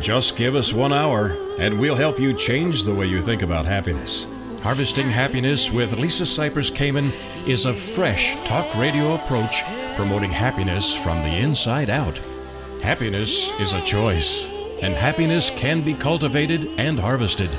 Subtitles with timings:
[0.00, 3.66] Just give us one hour, and we'll help you change the way you think about
[3.66, 4.26] happiness.
[4.62, 7.12] Harvesting Happiness with Lisa Cypers Kamen
[7.46, 9.62] is a fresh talk radio approach
[9.96, 12.18] promoting happiness from the inside out.
[12.82, 14.46] Happiness is a choice,
[14.80, 17.50] and happiness can be cultivated and harvested.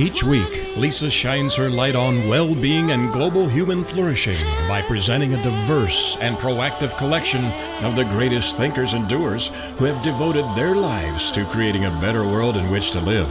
[0.00, 4.38] Each week, Lisa shines her light on well being and global human flourishing
[4.68, 7.44] by presenting a diverse and proactive collection
[7.82, 12.22] of the greatest thinkers and doers who have devoted their lives to creating a better
[12.22, 13.28] world in which to live.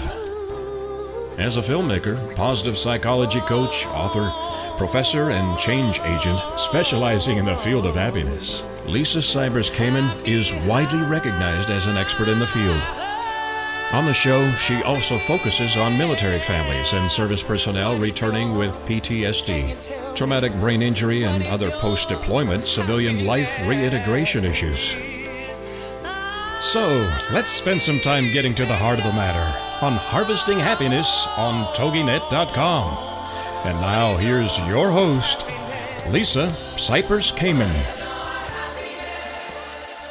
[1.39, 4.29] As a filmmaker, positive psychology coach, author,
[4.77, 11.01] professor, and change agent specializing in the field of happiness, Lisa Cypers Kamen is widely
[11.03, 12.81] recognized as an expert in the field.
[13.93, 20.13] On the show, she also focuses on military families and service personnel returning with PTSD,
[20.13, 24.93] traumatic brain injury, and other post deployment civilian life reintegration issues.
[26.59, 31.25] So, let's spend some time getting to the heart of the matter on Harvesting Happiness
[31.37, 32.97] on TogiNet.com.
[33.65, 35.45] And now, here's your host,
[36.09, 38.06] Lisa Cypers Kamen.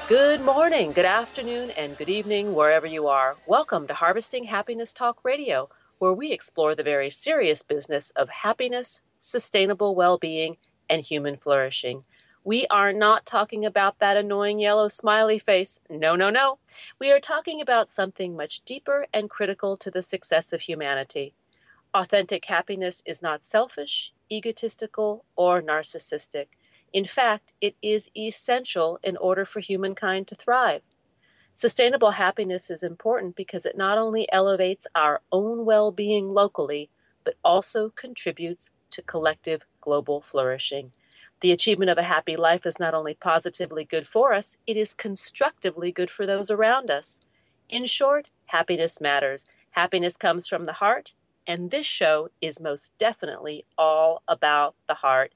[0.09, 3.35] Good morning, good afternoon, and good evening, wherever you are.
[3.45, 9.03] Welcome to Harvesting Happiness Talk Radio, where we explore the very serious business of happiness,
[9.19, 12.05] sustainable well being, and human flourishing.
[12.45, 15.81] We are not talking about that annoying yellow smiley face.
[15.91, 16.61] No, no, no.
[17.01, 21.35] We are talking about something much deeper and critical to the success of humanity.
[21.93, 26.47] Authentic happiness is not selfish, egotistical, or narcissistic.
[26.93, 30.83] In fact, it is essential in order for humankind to thrive.
[31.55, 36.91] Sustainable happiness is important because it not only elevates our own well being locally,
[37.25, 40.93] but also contributes to collective global flourishing.
[41.41, 44.95] The achievement of a happy life is not only positively good for us, it is
[44.95, 47.21] constructively good for those around us.
[47.69, 49.47] In short, happiness matters.
[49.71, 51.15] Happiness comes from the heart,
[51.47, 55.33] and this show is most definitely all about the heart.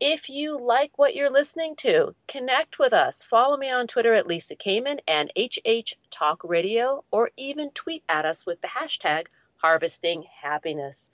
[0.00, 3.22] If you like what you're listening to, connect with us.
[3.22, 8.26] Follow me on Twitter at Lisa Kamen and HH Talk Radio, or even tweet at
[8.26, 9.26] us with the hashtag
[9.58, 11.10] Harvesting Happiness.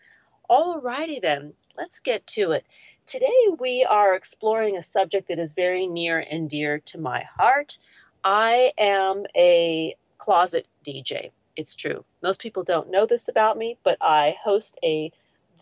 [0.49, 2.65] Alrighty then, let's get to it.
[3.05, 7.79] Today we are exploring a subject that is very near and dear to my heart.
[8.25, 11.33] I am a closet DJ.
[11.55, 12.07] It's true.
[12.23, 15.13] Most people don't know this about me, but I host a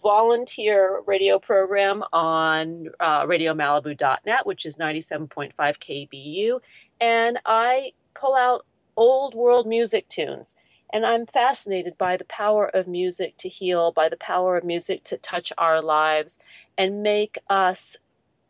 [0.03, 6.60] volunteer radio program on uh, radiomalibu.net, which is 97.5 KBU.
[7.00, 8.66] And I pull out
[8.97, 10.54] old world music tunes.
[10.92, 15.04] And I'm fascinated by the power of music to heal, by the power of music
[15.04, 16.38] to touch our lives
[16.78, 17.97] and make us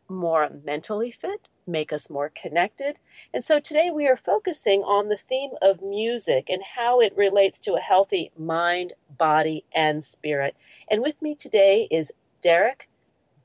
[0.07, 2.99] more mentally fit, make us more connected.
[3.33, 7.59] And so today we are focusing on the theme of music and how it relates
[7.61, 10.55] to a healthy mind, body, and spirit.
[10.89, 12.89] And with me today is Derek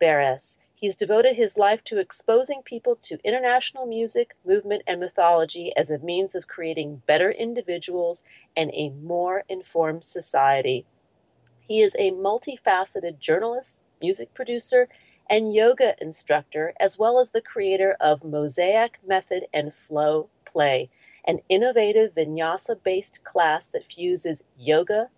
[0.00, 0.58] Beres.
[0.74, 5.98] He's devoted his life to exposing people to international music, movement, and mythology as a
[5.98, 8.22] means of creating better individuals
[8.56, 10.84] and a more informed society.
[11.60, 14.88] He is a multifaceted journalist, music producer,
[15.28, 20.90] and yoga instructor, as well as the creator of Mosaic Method and Flow Play,
[21.24, 25.08] an innovative vinyasa based class that fuses yoga,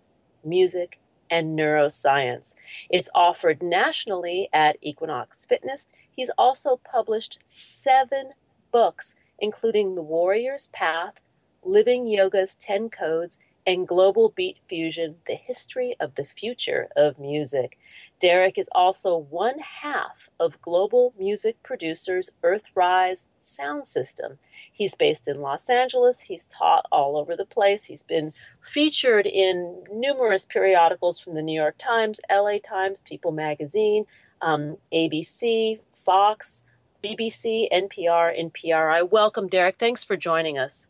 [0.43, 2.55] music, and neuroscience.
[2.89, 5.87] It's offered nationally at Equinox Fitness.
[6.09, 8.31] He's also published seven
[8.71, 11.19] books, including The Warrior's Path,
[11.63, 17.77] Living Yoga's 10 Codes, and Global Beat Fusion, the history of the future of music.
[18.17, 24.39] Derek is also one half of global music producers Earthrise sound system.
[24.71, 26.21] He's based in Los Angeles.
[26.21, 27.83] He's taught all over the place.
[27.83, 34.05] He's been featured in numerous periodicals from the New York Times, LA Times, People Magazine,
[34.41, 36.63] um, ABC, Fox,
[37.03, 39.01] BBC, NPR, and PRI.
[39.01, 39.77] Welcome, Derek.
[39.77, 40.87] Thanks for joining us.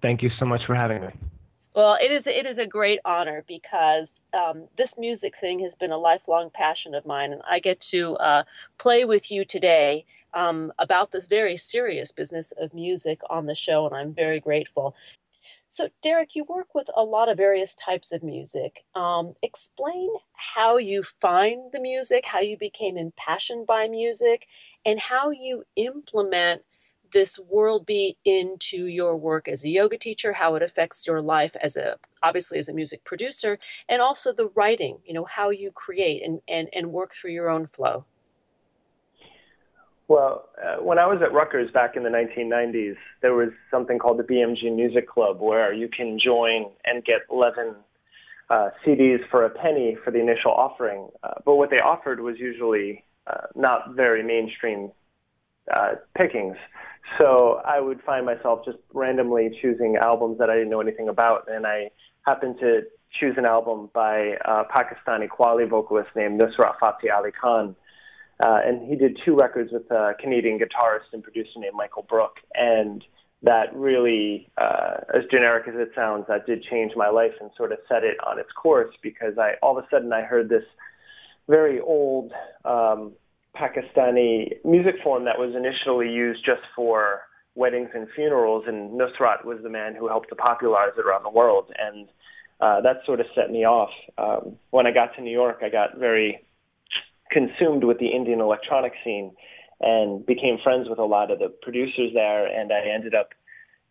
[0.00, 1.25] Thank you so much for having me.
[1.76, 5.92] Well, it is it is a great honor because um, this music thing has been
[5.92, 8.44] a lifelong passion of mine, and I get to uh,
[8.78, 13.86] play with you today um, about this very serious business of music on the show,
[13.86, 14.96] and I'm very grateful.
[15.68, 18.84] So, Derek, you work with a lot of various types of music.
[18.94, 24.48] Um, explain how you find the music, how you became impassioned by music,
[24.84, 26.62] and how you implement
[27.12, 31.56] this world be into your work as a yoga teacher, how it affects your life
[31.60, 33.58] as a obviously as a music producer,
[33.88, 37.48] and also the writing, you know, how you create and, and, and work through your
[37.48, 38.04] own flow.
[40.08, 44.18] Well, uh, when I was at Rutgers back in the 1990s, there was something called
[44.18, 47.74] the BMG Music Club where you can join and get 11
[48.48, 51.08] uh, CDs for a penny for the initial offering.
[51.24, 54.92] Uh, but what they offered was usually uh, not very mainstream
[55.74, 56.56] uh, pickings.
[57.18, 61.48] So I would find myself just randomly choosing albums that I didn't know anything about,
[61.48, 61.90] and I
[62.26, 62.82] happened to
[63.18, 67.76] choose an album by a Pakistani Qawwali vocalist named Nusrat Fateh Ali Khan.
[68.42, 72.36] Uh, and he did two records with a Canadian guitarist and producer named Michael Brook.
[72.54, 73.02] And
[73.42, 77.72] that really, uh, as generic as it sounds, that did change my life and sort
[77.72, 80.64] of set it on its course because I all of a sudden I heard this
[81.48, 82.32] very old
[82.64, 83.12] um,
[83.56, 87.22] Pakistani music form that was initially used just for
[87.54, 91.30] weddings and funerals, and Nusrat was the man who helped to popularize it around the
[91.30, 91.72] world.
[91.78, 92.08] And
[92.60, 93.90] uh, that sort of set me off.
[94.18, 96.44] Um, when I got to New York, I got very
[97.30, 99.32] consumed with the Indian electronic scene
[99.80, 102.46] and became friends with a lot of the producers there.
[102.46, 103.30] And I ended up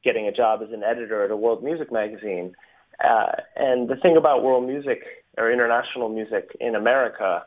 [0.04, 2.56] getting a job as an editor at a world music magazine.
[3.04, 5.02] Uh, and the thing about world music
[5.38, 7.46] or international music in America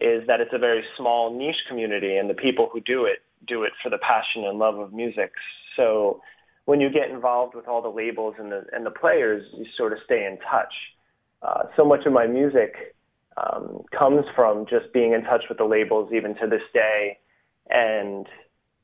[0.00, 3.62] is that it's a very small niche community, and the people who do it do
[3.62, 5.32] it for the passion and love of music.
[5.76, 6.20] So
[6.64, 9.92] when you get involved with all the labels and the and the players, you sort
[9.92, 10.74] of stay in touch.
[11.42, 12.94] Uh, so much of my music
[13.36, 17.18] um, comes from just being in touch with the labels, even to this day,
[17.70, 18.26] and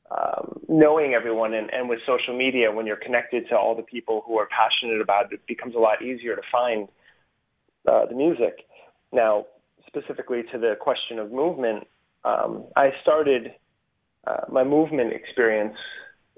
[0.09, 1.53] um, knowing everyone.
[1.53, 5.01] And, and with social media, when you're connected to all the people who are passionate
[5.01, 6.87] about it, it becomes a lot easier to find
[7.87, 8.65] uh, the music.
[9.11, 9.45] Now,
[9.95, 11.87] specifically to the question of movement,
[12.23, 13.53] um, I started
[14.27, 15.77] uh, my movement experience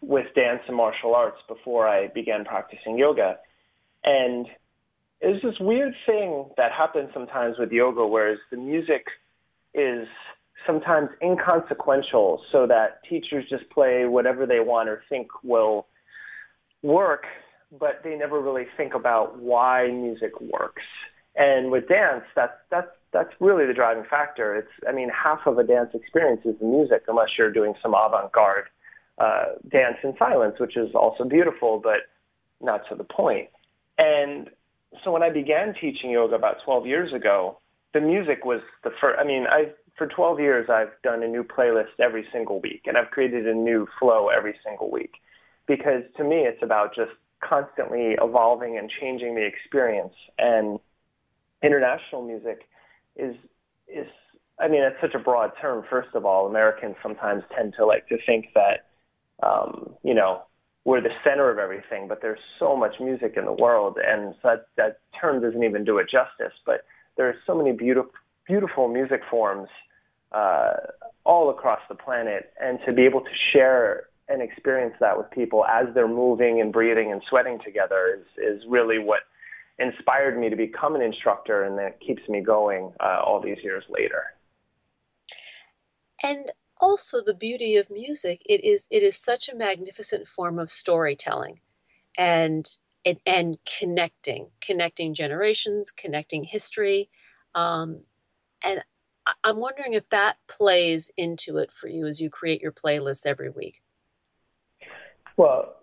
[0.02, 3.38] with dance and martial arts before I began practicing yoga.
[4.04, 4.46] And
[5.22, 9.06] there's this weird thing that happens sometimes with yoga, whereas the music
[9.74, 10.08] is
[10.66, 15.88] sometimes inconsequential, so that teachers just play whatever they want or think will
[16.84, 17.24] work,
[17.80, 20.84] but they never really think about why music works.
[21.36, 24.56] And with dance, that's that's that's really the driving factor.
[24.56, 27.94] It's I mean, half of a dance experience is the music, unless you're doing some
[27.94, 28.66] avant-garde
[29.18, 32.08] uh, dance in silence, which is also beautiful, but
[32.62, 33.50] not to the point.
[33.98, 34.50] And
[35.04, 37.60] so when I began teaching yoga about 12 years ago,
[37.94, 39.20] the music was the first.
[39.20, 42.98] I mean, I for 12 years I've done a new playlist every single week, and
[42.98, 45.14] I've created a new flow every single week,
[45.68, 47.12] because to me it's about just
[47.42, 50.14] constantly evolving and changing the experience.
[50.38, 50.80] And
[51.64, 52.68] international music
[53.18, 53.36] is
[53.88, 54.08] is
[54.60, 55.84] I mean it's such a broad term.
[55.90, 58.88] First of all, Americans sometimes tend to like to think that
[59.46, 60.42] um, you know
[60.86, 64.50] we're the center of everything, but there's so much music in the world, and so
[64.50, 66.58] that that term doesn't even do it justice.
[66.66, 66.86] But
[67.18, 68.12] there are so many beautiful
[68.48, 69.68] beautiful music forms
[70.32, 70.74] uh,
[71.26, 75.66] all across the planet, and to be able to share and experience that with people
[75.66, 79.22] as they're moving and breathing and sweating together is is really what
[79.80, 83.84] inspired me to become an instructor and that keeps me going uh, all these years
[83.90, 84.24] later.
[86.24, 90.70] And also the beauty of music, it is it is such a magnificent form of
[90.70, 91.60] storytelling
[92.18, 92.68] and
[93.06, 97.10] and, and connecting, connecting generations, connecting history.
[97.56, 98.04] Um,
[98.64, 98.82] and
[99.44, 103.50] I'm wondering if that plays into it for you as you create your playlists every
[103.50, 103.82] week.
[105.38, 105.76] Well,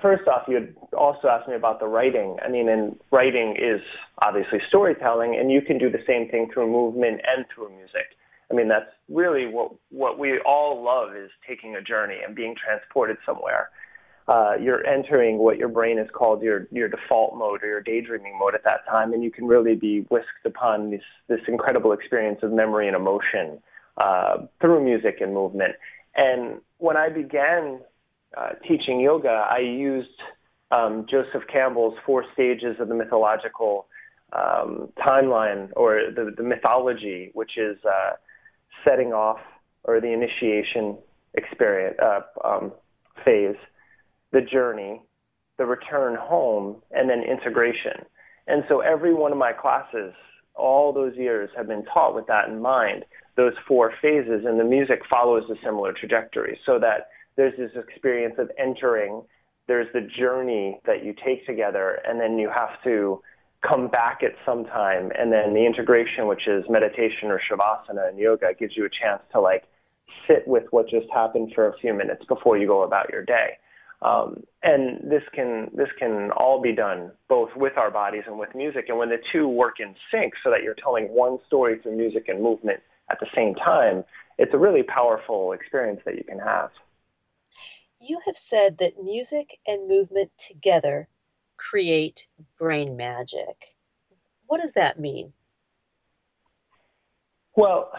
[0.00, 2.36] first off, you had also asked me about the writing.
[2.44, 3.80] I mean, and writing is
[4.22, 8.16] obviously storytelling, and you can do the same thing through movement and through music.
[8.50, 12.54] I mean, that's really what what we all love is taking a journey and being
[12.54, 13.70] transported somewhere.
[14.26, 18.38] Uh, you're entering what your brain is called your your default mode or your daydreaming
[18.38, 22.40] mode at that time, and you can really be whisked upon this this incredible experience
[22.42, 23.58] of memory and emotion
[23.96, 25.74] uh, through music and movement.
[26.16, 27.80] And when I began
[28.36, 30.08] uh, teaching yoga, I used
[30.70, 33.86] um, Joseph Campbell's four stages of the mythological
[34.32, 38.12] um, timeline or the, the, mythology, which is uh,
[38.84, 39.38] setting off
[39.84, 40.98] or the initiation
[41.34, 42.72] experience uh, um,
[43.24, 43.56] phase,
[44.32, 45.02] the journey,
[45.58, 48.04] the return home, and then integration.
[48.46, 50.12] And so every one of my classes,
[50.54, 53.04] all those years, have been taught with that in mind,
[53.36, 58.34] those four phases, and the music follows a similar trajectory so that there's this experience
[58.38, 59.22] of entering,
[59.66, 63.20] there's the journey that you take together, and then you have to
[63.66, 65.10] come back at some time.
[65.18, 69.22] And then the integration, which is meditation or shavasana and yoga, gives you a chance
[69.32, 69.64] to like
[70.28, 73.58] sit with what just happened for a few minutes before you go about your day.
[74.02, 78.54] Um, and this can this can all be done both with our bodies and with
[78.54, 78.86] music.
[78.88, 82.28] And when the two work in sync, so that you're telling one story through music
[82.28, 84.04] and movement at the same time,
[84.38, 86.70] it's a really powerful experience that you can have.
[88.06, 91.08] You have said that music and movement together
[91.56, 92.26] create
[92.58, 93.76] brain magic.
[94.46, 95.32] What does that mean?
[97.56, 97.90] Well,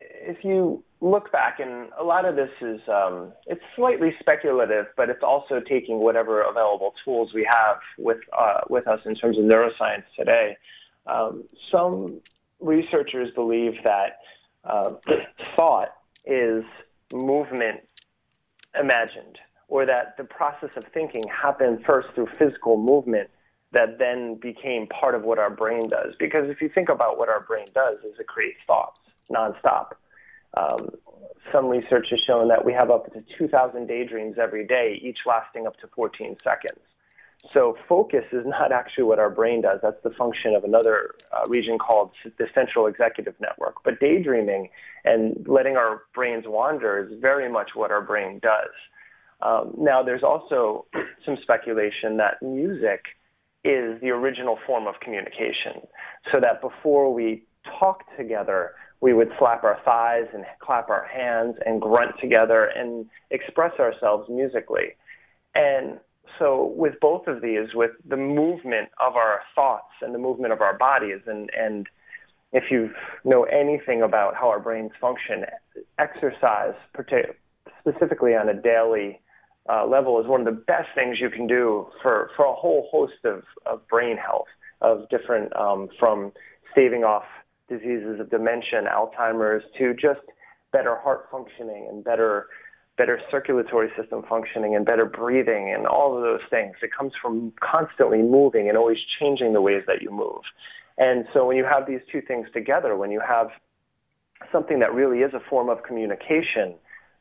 [0.00, 5.10] if you look back, and a lot of this is um, it's slightly speculative, but
[5.10, 9.44] it's also taking whatever available tools we have with uh, with us in terms of
[9.44, 10.56] neuroscience today.
[11.06, 12.20] Um, some
[12.58, 14.18] researchers believe that
[14.64, 14.94] uh,
[15.54, 15.90] thought
[16.26, 16.64] is
[17.12, 17.82] movement
[18.78, 23.30] imagined, or that the process of thinking happened first through physical movement
[23.72, 26.14] that then became part of what our brain does.
[26.18, 29.92] Because if you think about what our brain does, is it creates thoughts nonstop.
[30.56, 30.88] Um,
[31.52, 35.66] some research has shown that we have up to 2,000 daydreams every day, each lasting
[35.66, 36.80] up to 14 seconds.
[37.52, 39.80] So focus is not actually what our brain does.
[39.82, 43.76] That's the function of another uh, region called the central executive network.
[43.84, 44.68] But daydreaming
[45.04, 48.70] and letting our brains wander is very much what our brain does.
[49.40, 50.86] Um, now, there's also
[51.24, 53.04] some speculation that music
[53.64, 55.86] is the original form of communication.
[56.30, 57.44] So that before we
[57.78, 63.06] talk together, we would slap our thighs and clap our hands and grunt together and
[63.30, 64.96] express ourselves musically.
[65.54, 65.98] And
[66.38, 70.60] so with both of these, with the movement of our thoughts and the movement of
[70.60, 71.86] our bodies, and, and
[72.52, 72.90] if you
[73.24, 75.44] know anything about how our brains function,
[75.98, 76.74] exercise,
[77.80, 79.20] specifically on a daily
[79.68, 82.88] uh, level, is one of the best things you can do for, for a whole
[82.90, 84.48] host of, of brain health,
[84.80, 86.32] of different, um, from
[86.72, 87.24] staving off
[87.68, 90.20] diseases of dementia Alzheimer's to just
[90.72, 92.46] better heart functioning and better
[92.98, 96.74] better circulatory system functioning and better breathing and all of those things.
[96.82, 100.42] It comes from constantly moving and always changing the ways that you move.
[100.98, 103.48] And so when you have these two things together, when you have
[104.52, 106.74] something that really is a form of communication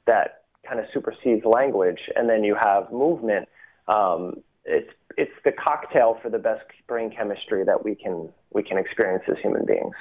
[0.07, 3.48] that kind of supersedes language, and then you have movement,
[3.88, 8.77] um, it's it's the cocktail for the best brain chemistry that we can we can
[8.77, 9.96] experience as human beings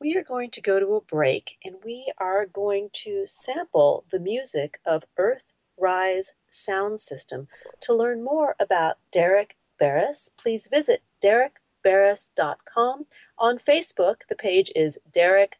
[0.00, 4.18] we are going to go to a break and we are going to sample the
[4.18, 7.48] music of Earth Rise Sound System.
[7.82, 13.06] To learn more about Derek Beres, please visit derekberes.com.
[13.38, 15.58] On Facebook, the page is Derek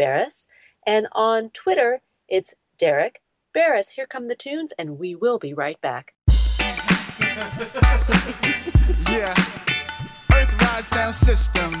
[0.00, 0.46] Beres,
[0.86, 3.22] and on Twitter, it's Derek
[3.54, 3.90] Beres.
[3.92, 6.14] Here come the tunes, and we will be right back.
[9.08, 9.34] yeah,
[10.30, 11.80] Earthrise Sound System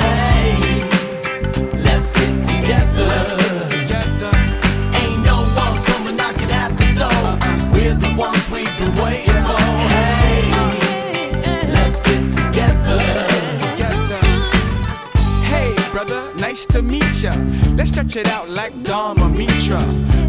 [17.81, 19.83] Let's stretch it out like Dharma Mitra.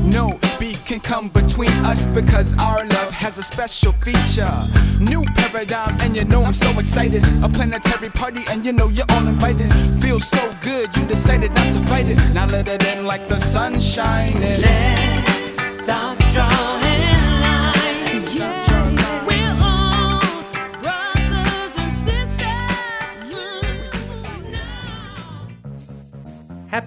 [0.05, 4.51] No beat can come between us because our love has a special feature.
[4.99, 7.23] New paradigm, and you know I'm so excited.
[7.45, 9.71] A planetary party, and you know you're all invited.
[10.01, 12.17] Feels so good, you decided not to fight it.
[12.33, 15.02] Now let it in like the sun shining.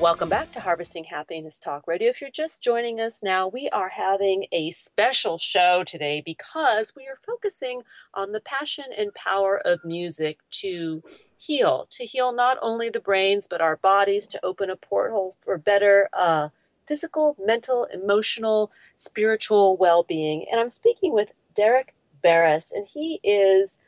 [0.00, 2.08] Welcome back to Harvesting Happiness Talk Radio.
[2.08, 7.06] If you're just joining us now, we are having a special show today because we
[7.06, 7.82] are focusing
[8.14, 11.02] on the passion and power of music to
[11.36, 15.58] heal, to heal not only the brains, but our bodies, to open a portal for
[15.58, 16.48] better uh,
[16.86, 20.46] physical, mental, emotional, spiritual well being.
[20.50, 21.94] And I'm speaking with Derek
[22.24, 23.78] Beres, and he is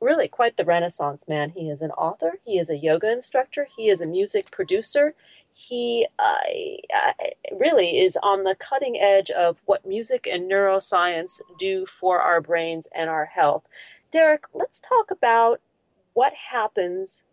[0.00, 1.50] really quite the renaissance man.
[1.50, 5.14] He is an author, he is a yoga instructor, he is a music producer.
[5.50, 7.12] He uh,
[7.58, 12.86] really is on the cutting edge of what music and neuroscience do for our brains
[12.94, 13.66] and our health.
[14.10, 15.60] Derek, let's talk about
[16.12, 17.24] what happens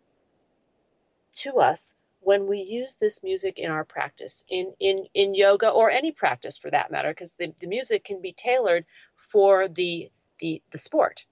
[1.34, 5.90] to us when we use this music in our practice in in in yoga or
[5.90, 10.60] any practice for that matter because the, the music can be tailored for the the
[10.72, 11.26] the sport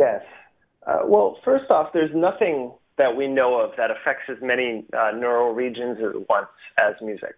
[0.00, 0.22] Yes.
[0.86, 5.10] Uh, well, first off, there's nothing that we know of that affects as many uh,
[5.14, 6.48] neural regions at once
[6.80, 7.36] as music.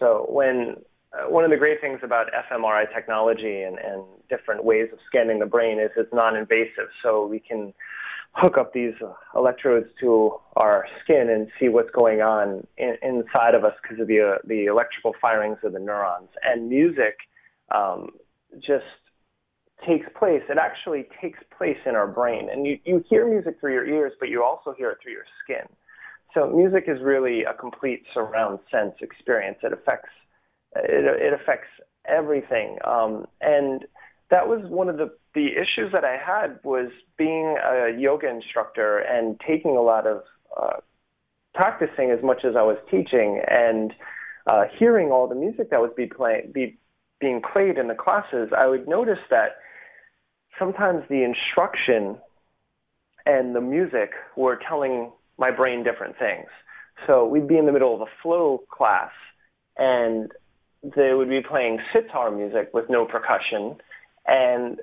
[0.00, 0.76] So when
[1.12, 5.38] uh, one of the great things about fMRI technology and, and different ways of scanning
[5.38, 6.88] the brain is it's non-invasive.
[7.00, 7.72] So we can
[8.32, 8.94] hook up these
[9.36, 14.08] electrodes to our skin and see what's going on in, inside of us because of
[14.08, 16.30] the, uh, the electrical firings of the neurons.
[16.42, 17.18] And music
[17.70, 18.10] um,
[18.58, 18.84] just
[19.86, 22.48] takes place, it actually takes place in our brain.
[22.50, 25.26] And you, you hear music through your ears, but you also hear it through your
[25.42, 25.66] skin.
[26.32, 29.58] So music is really a complete surround sense experience.
[29.62, 30.10] It affects
[30.76, 31.68] it, it affects
[32.06, 32.78] everything.
[32.84, 33.84] Um, and
[34.30, 38.98] that was one of the, the issues that I had was being a yoga instructor
[38.98, 40.22] and taking a lot of
[40.60, 40.80] uh,
[41.54, 43.92] practicing as much as I was teaching and
[44.46, 46.78] uh, hearing all the music that was be play, be,
[47.20, 49.56] being played in the classes, I would notice that
[50.58, 52.18] sometimes the instruction
[53.26, 56.46] and the music were telling my brain different things.
[57.06, 59.10] So we'd be in the middle of a flow class
[59.76, 60.30] and
[60.82, 63.76] they would be playing sitar music with no percussion
[64.26, 64.80] and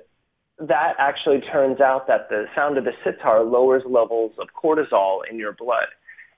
[0.58, 5.38] that actually turns out that the sound of the sitar lowers levels of cortisol in
[5.38, 5.86] your blood.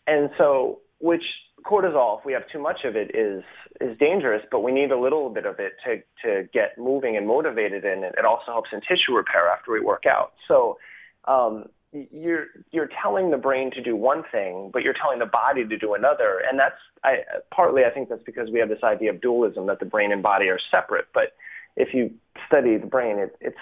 [0.07, 1.25] And so which
[1.64, 3.42] cortisol, if we have too much of it, is
[3.81, 4.42] is dangerous.
[4.50, 8.05] But we need a little bit of it to to get moving and motivated, and
[8.05, 10.33] it also helps in tissue repair after we work out.
[10.46, 10.79] So
[11.27, 15.66] um, you're you're telling the brain to do one thing, but you're telling the body
[15.66, 17.18] to do another, and that's I,
[17.55, 20.22] partly I think that's because we have this idea of dualism that the brain and
[20.22, 21.07] body are separate.
[21.14, 21.35] But
[21.77, 22.12] if you
[22.46, 23.57] study the brain, it, it's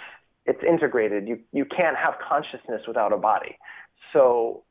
[0.47, 1.29] it's integrated.
[1.29, 3.59] You you can't have consciousness without a body.
[4.13, 4.65] So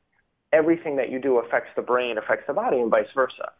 [0.52, 3.50] everything that you do affects the brain, affects the body, and vice versa.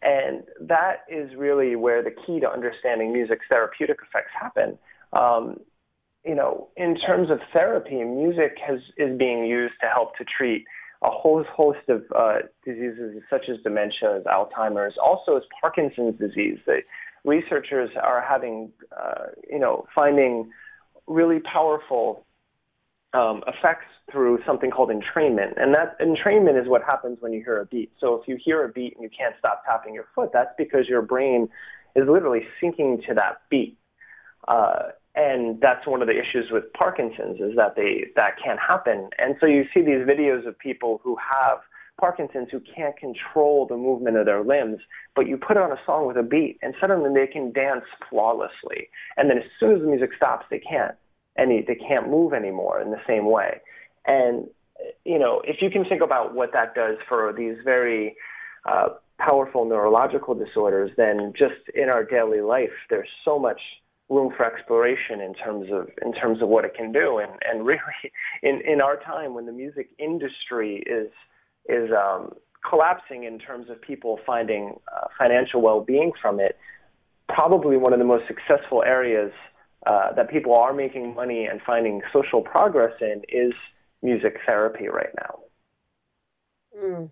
[0.00, 4.78] And that is really where the key to understanding music's therapeutic effects happen.
[5.12, 5.58] Um,
[6.24, 10.64] you know, in terms of therapy, music has, is being used to help to treat
[11.02, 16.58] a whole host of uh, diseases such as dementia, as Alzheimer's, also as Parkinson's disease.
[16.66, 16.80] The
[17.24, 20.50] researchers are having, uh, you know, finding
[21.06, 22.24] really powerful
[23.14, 25.60] um, effects through something called entrainment.
[25.60, 27.92] And that entrainment is what happens when you hear a beat.
[28.00, 30.88] So if you hear a beat and you can't stop tapping your foot, that's because
[30.88, 31.48] your brain
[31.94, 33.76] is literally syncing to that beat.
[34.46, 39.10] Uh, and that's one of the issues with Parkinson's is that they that can't happen.
[39.18, 41.58] And so you see these videos of people who have
[42.00, 44.78] Parkinson's who can't control the movement of their limbs,
[45.16, 48.88] but you put on a song with a beat and suddenly they can dance flawlessly.
[49.16, 50.94] And then as soon as the music stops, they can't
[51.36, 53.60] any they can't move anymore in the same way.
[54.06, 54.48] And
[55.04, 58.16] you know, if you can think about what that does for these very
[58.64, 63.60] uh, powerful neurological disorders, then just in our daily life, there's so much
[64.08, 67.18] room for exploration in terms of in terms of what it can do.
[67.18, 67.80] And and really,
[68.42, 71.10] in in our time when the music industry is
[71.68, 72.32] is um,
[72.68, 76.56] collapsing in terms of people finding uh, financial well-being from it,
[77.28, 79.32] probably one of the most successful areas
[79.86, 83.52] uh, that people are making money and finding social progress in is
[84.02, 85.38] music therapy right now.
[86.76, 87.10] Mm.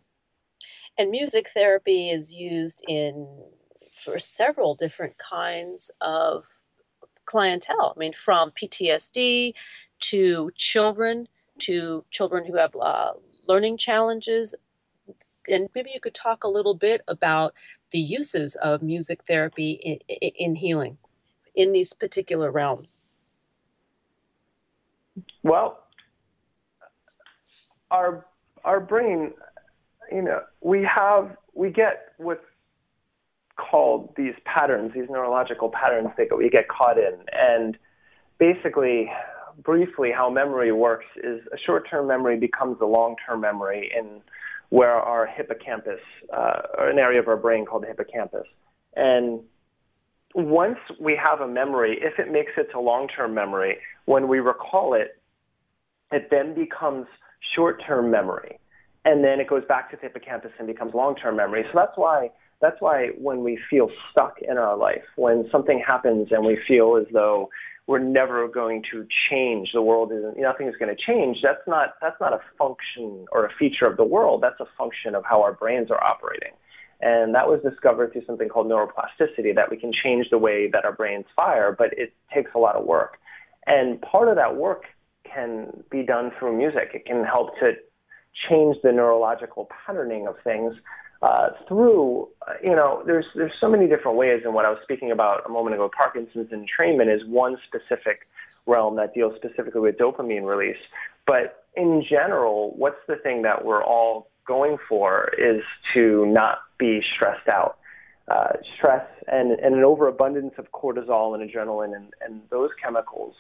[0.99, 3.45] And music therapy is used in
[3.93, 6.45] for several different kinds of
[7.25, 7.95] clientele.
[7.97, 9.55] I mean, from PTSD
[10.01, 13.13] to children to children who have uh,
[13.49, 14.55] learning challenges.
[15.49, 17.55] and maybe you could talk a little bit about
[17.91, 20.99] the uses of music therapy in, in healing
[21.55, 22.99] in these particular realms.
[25.43, 25.86] Well,
[27.91, 28.27] our
[28.65, 29.33] our brain,
[30.11, 32.41] you know, we have we get what's
[33.57, 37.79] called these patterns, these neurological patterns that we get caught in, and
[38.39, 39.11] basically,
[39.63, 44.21] briefly, how memory works is a short-term memory becomes a long-term memory in
[44.69, 46.01] where our hippocampus,
[46.37, 48.47] uh, an area of our brain called the hippocampus,
[48.95, 49.41] and
[50.35, 54.93] once we have a memory, if it makes it to long-term memory, when we recall
[54.93, 55.19] it,
[56.13, 57.07] it then becomes
[57.55, 58.59] short-term memory,
[59.05, 61.65] and then it goes back to the hippocampus and becomes long-term memory.
[61.65, 66.29] So that's why that's why when we feel stuck in our life, when something happens
[66.31, 67.51] and we feel as though
[67.87, 71.39] we're never going to change, the world isn't nothing is going to change.
[71.43, 74.43] That's not that's not a function or a feature of the world.
[74.43, 76.53] That's a function of how our brains are operating.
[77.01, 80.85] And that was discovered through something called neuroplasticity, that we can change the way that
[80.85, 83.19] our brains fire, but it takes a lot of work.
[83.67, 84.85] And part of that work
[85.33, 86.91] can be done through music.
[86.95, 87.73] It can help to
[88.49, 90.75] change the neurological patterning of things
[91.23, 92.29] uh, through,
[92.63, 94.43] you know, there's there's so many different ways.
[94.45, 98.29] And what I was speaking about a moment ago, Parkinson's entrainment is one specific
[98.67, 100.81] realm that deals specifically with dopamine release.
[101.27, 105.63] But in general, what's the thing that we're all going for is
[105.95, 107.79] to not be stressed out.
[108.29, 113.37] Uh, stress and, and an overabundance of cortisol and adrenaline and, and those chemicals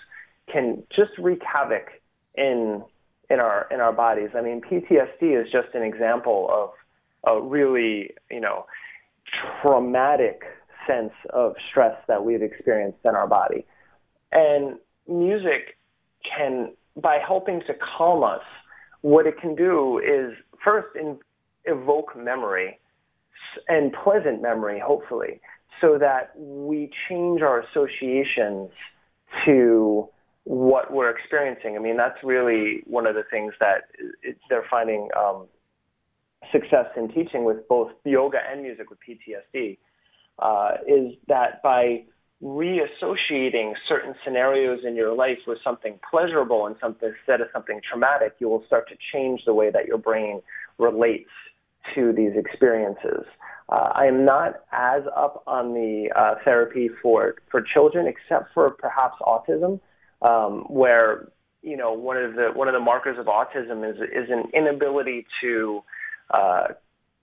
[0.51, 1.89] can just wreak havoc
[2.37, 2.83] in
[3.31, 4.31] in our in our bodies.
[4.37, 6.71] I mean, PTSD is just an example of
[7.27, 8.67] a really you know
[9.63, 10.43] traumatic
[10.87, 13.67] sense of stress that we've experienced in our body,
[14.33, 14.77] and
[15.09, 15.77] music
[16.37, 18.43] can by helping to calm us.
[19.03, 21.19] What it can do is first in,
[21.65, 22.79] evoke memory
[23.69, 25.41] and pleasant memory, hopefully,
[25.81, 28.71] so that we change our associations
[29.45, 30.09] to
[30.47, 31.75] what we're experiencing.
[31.75, 33.89] I mean, that's really one of the things that
[34.23, 35.49] it, they're finding um,
[36.53, 39.77] success in teaching with both yoga and music with PTSD
[40.39, 42.05] uh, is that by
[42.41, 48.37] reassociating certain scenarios in your life with something pleasurable and something instead of something traumatic,
[48.39, 50.41] you will start to change the way that your brain
[50.79, 51.31] relates
[51.97, 53.25] to these experiences.
[53.69, 58.71] Uh, I am not as up on the uh, therapy for for children, except for
[58.71, 59.81] perhaps autism,
[60.23, 61.29] um, where
[61.63, 65.27] you know one of the one of the markers of autism is is an inability
[65.43, 65.83] to
[66.33, 66.69] uh,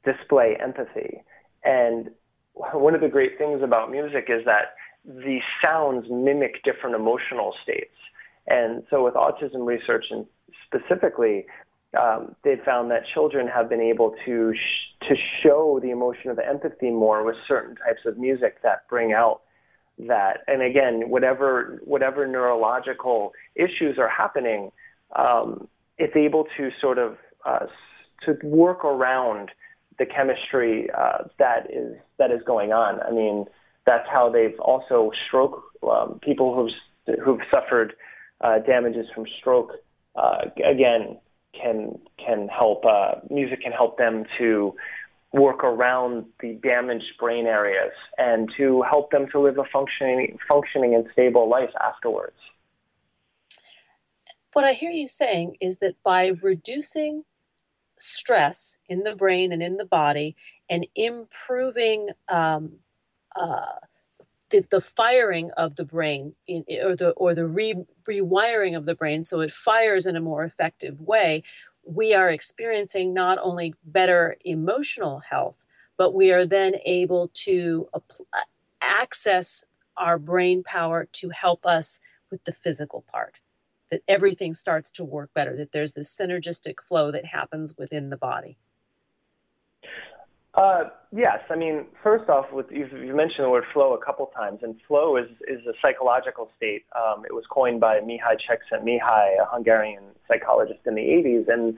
[0.05, 1.23] display empathy.
[1.63, 2.09] And
[2.53, 4.75] one of the great things about music is that
[5.05, 7.95] the sounds mimic different emotional states.
[8.47, 10.25] And so, with autism research, and
[10.65, 11.45] specifically,
[11.99, 16.39] um, they've found that children have been able to sh- to show the emotion of
[16.39, 19.41] empathy more with certain types of music that bring out
[19.99, 20.41] that.
[20.47, 24.71] And again, whatever whatever neurological issues are happening,
[25.15, 27.67] um, it's able to sort of uh,
[28.25, 29.51] to work around
[29.99, 32.99] the chemistry uh, that is that is going on.
[33.01, 33.45] I mean,
[33.85, 37.93] that's how they've also stroke um, people who've who've suffered
[38.41, 39.71] uh, damages from stroke.
[40.15, 41.17] Uh, again,
[41.59, 44.73] can can help uh, music can help them to
[45.33, 50.93] work around the damaged brain areas and to help them to live a functioning functioning
[50.93, 52.37] and stable life afterwards.
[54.53, 57.23] What I hear you saying is that by reducing
[57.97, 60.35] stress in the brain and in the body
[60.69, 62.73] and improving um,
[63.35, 63.65] uh,
[64.51, 67.73] the, the firing of the brain in, or the or the re,
[68.07, 71.41] rewiring of the brain so it fires in a more effective way
[71.85, 75.65] we are experiencing not only better emotional health
[75.97, 77.99] but we are then able to uh,
[78.81, 79.65] access
[79.97, 81.99] our brain power to help us
[82.31, 83.39] with the physical part
[83.91, 88.17] that everything starts to work better that there's this synergistic flow that happens within the
[88.17, 88.57] body
[90.55, 94.27] uh, yes, I mean, first off, with you, you mentioned the word flow a couple
[94.35, 96.83] times, and flow is is a psychological state.
[96.95, 101.75] Um, it was coined by Mihaly Csikszentmihalyi, a Hungarian psychologist in the 80s, and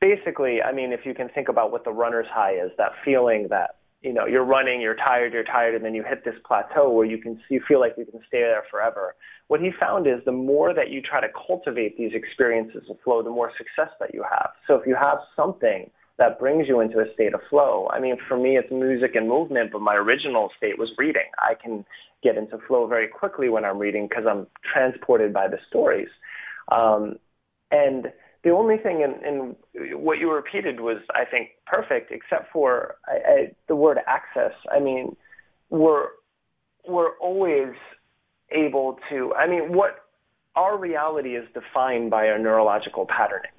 [0.00, 3.48] basically, I mean, if you can think about what the runner's high is, that feeling
[3.50, 6.88] that you know you're running, you're tired, you're tired, and then you hit this plateau
[6.88, 9.16] where you can you feel like you can stay there forever.
[9.48, 13.24] What he found is the more that you try to cultivate these experiences of flow,
[13.24, 14.50] the more success that you have.
[14.68, 17.88] So if you have something that brings you into a state of flow.
[17.92, 21.30] I mean, for me, it's music and movement, but my original state was reading.
[21.38, 21.84] I can
[22.22, 26.08] get into flow very quickly when I'm reading because I'm transported by the stories.
[26.72, 27.16] Um,
[27.70, 28.06] and
[28.44, 29.56] the only thing in, in
[29.98, 34.52] what you repeated was, I think, perfect, except for I, I, the word access.
[34.70, 35.16] I mean,
[35.68, 36.06] we're
[36.88, 37.74] we're always
[38.52, 39.34] able to.
[39.34, 39.96] I mean, what
[40.54, 43.55] our reality is defined by our neurological patternings.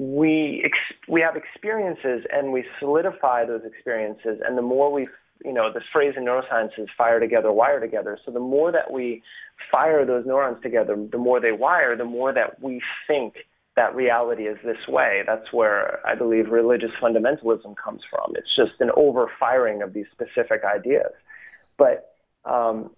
[0.00, 5.06] We ex- we have experiences and we solidify those experiences, and the more we
[5.44, 8.18] you know, this phrase in neuroscience is fire together, wire together.
[8.24, 9.22] So the more that we
[9.70, 13.34] fire those neurons together, the more they wire, the more that we think
[13.76, 15.22] that reality is this way.
[15.26, 18.34] That's where I believe religious fundamentalism comes from.
[18.34, 21.12] It's just an overfiring of these specific ideas.
[21.78, 22.90] But um,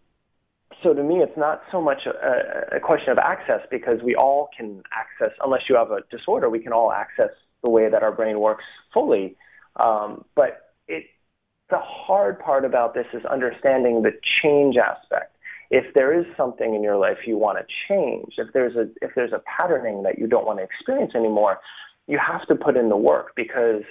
[0.83, 4.49] so to me, it's not so much a, a question of access because we all
[4.57, 7.31] can access, unless you have a disorder, we can all access
[7.63, 9.37] the way that our brain works fully.
[9.77, 11.05] Um, but it,
[11.71, 15.37] the hard part about this is understanding the change aspect.
[15.71, 19.13] If there is something in your life you want to change, if there's a if
[19.15, 21.61] there's a patterning that you don't want to experience anymore,
[22.07, 23.83] you have to put in the work because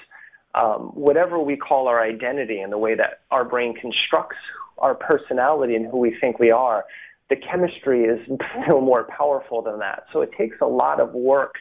[0.54, 4.38] um, whatever we call our identity and the way that our brain constructs
[4.82, 6.86] our personality and who we think we are,
[7.30, 8.20] the chemistry is
[8.64, 10.04] still more powerful than that.
[10.12, 11.56] So it takes a lot of work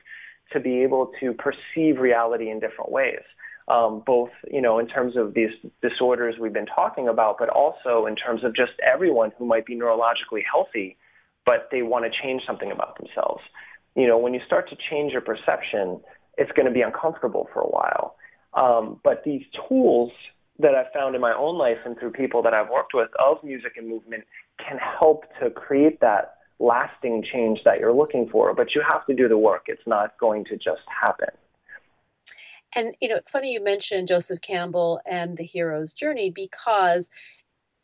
[0.53, 3.23] to be able to perceive reality in different ways.
[3.69, 8.07] Um, both, you know, in terms of these disorders we've been talking about, but also
[8.07, 10.97] in terms of just everyone who might be neurologically healthy,
[11.47, 13.43] but they want to change something about themselves.
[13.95, 16.01] You know, when you start to change your perception,
[16.37, 18.17] it's going to be uncomfortable for a while.
[18.55, 20.11] Um, but these tools
[20.63, 23.43] that I've found in my own life and through people that I've worked with of
[23.43, 24.25] music and movement
[24.59, 28.55] can help to create that lasting change that you're looking for.
[28.55, 29.65] But you have to do the work.
[29.67, 31.29] It's not going to just happen.
[32.75, 37.11] And you know, it's funny you mentioned Joseph Campbell and the hero's journey because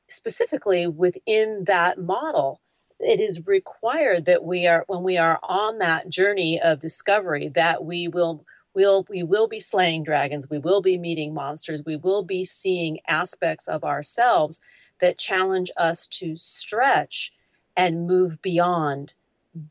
[0.09, 2.61] specifically within that model,
[3.01, 7.85] it is required that we are when we are on that journey of discovery that
[7.85, 8.45] we will
[8.77, 12.99] we'll, we will be slaying dragons, we will be meeting monsters, we will be seeing
[13.09, 14.61] aspects of ourselves
[15.01, 17.33] that challenge us to stretch
[17.77, 19.15] and move beyond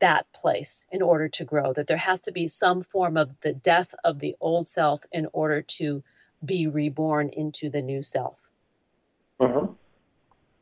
[0.00, 1.72] that place in order to grow.
[1.72, 5.28] That there has to be some form of the death of the old self in
[5.32, 6.02] order to
[6.44, 8.50] be reborn into the new self.
[9.40, 9.72] Mm-hmm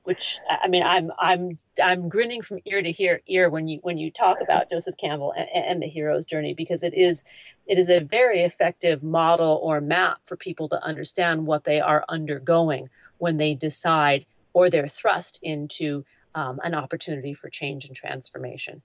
[0.05, 3.99] which I mean, I'm I'm I'm grinning from ear to ear, ear when you when
[3.99, 7.25] you talk about Joseph Campbell and, and, the hero's journey because it is
[7.67, 12.05] it is a very effective model or map for people to understand what they are
[12.09, 18.83] undergoing when they decide or they're thrust into um, an opportunity for change and transformation.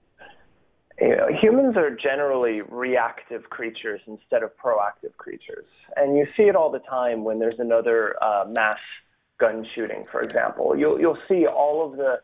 [1.00, 5.64] You know, humans are generally reactive creatures instead of proactive creatures,
[5.96, 8.82] and you see it all the time when there's another uh, mass
[9.38, 10.76] gun shooting, for example.
[10.76, 12.20] You'll you'll see all of the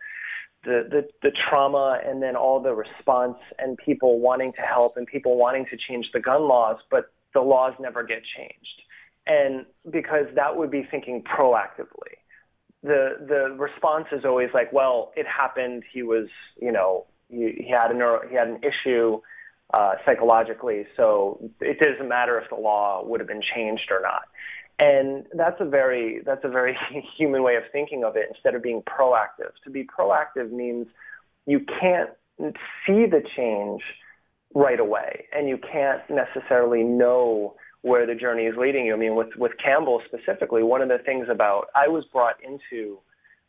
[0.66, 5.06] the, the, the trauma and then all the response and people wanting to help and
[5.06, 8.82] people wanting to change the gun laws, but the laws never get changed.
[9.26, 12.18] And because that would be thinking proactively.
[12.82, 15.82] The the response is always like, well, it happened.
[15.92, 16.28] He was,
[16.60, 19.20] you know, he, he had a neuro, he had an issue
[19.74, 24.22] uh, psychologically, so it doesn't matter if the law would have been changed or not.
[24.78, 26.76] And that's a very that's a very
[27.16, 29.52] human way of thinking of it instead of being proactive.
[29.64, 30.86] To be proactive means
[31.46, 32.10] you can't
[32.86, 33.82] see the change
[34.54, 38.94] right away and you can't necessarily know where the journey is leading you.
[38.94, 42.98] I mean with with Campbell specifically, one of the things about I was brought into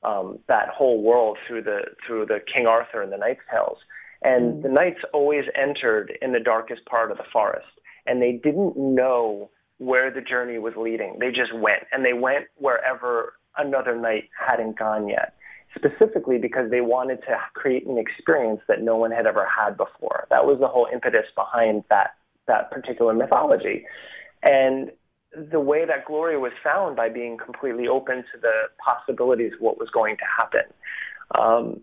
[0.03, 3.79] um, that whole world through the through the King Arthur and the Knight's Tales.
[4.21, 4.63] And mm.
[4.63, 7.67] the knights always entered in the darkest part of the forest
[8.07, 11.17] and they didn't know where the journey was leading.
[11.19, 15.33] They just went, and they went wherever another knight hadn't gone yet,
[15.75, 20.27] specifically because they wanted to create an experience that no one had ever had before.
[20.29, 22.15] That was the whole impetus behind that
[22.47, 23.85] that particular mythology,
[24.41, 24.91] and
[25.51, 29.77] the way that glory was found by being completely open to the possibilities of what
[29.77, 30.61] was going to happen.
[31.35, 31.81] Um,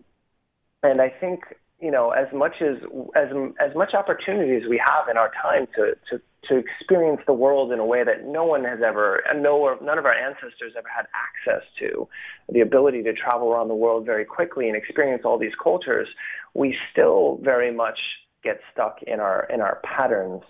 [0.81, 1.41] and I think
[1.79, 2.77] you know, as much as
[3.15, 3.27] as
[3.59, 7.71] as much opportunity as we have in our time to to to experience the world
[7.71, 11.05] in a way that no one has ever, no, none of our ancestors ever had
[11.13, 12.07] access to,
[12.51, 16.07] the ability to travel around the world very quickly and experience all these cultures,
[16.53, 17.99] we still very much
[18.43, 20.41] get stuck in our in our patterns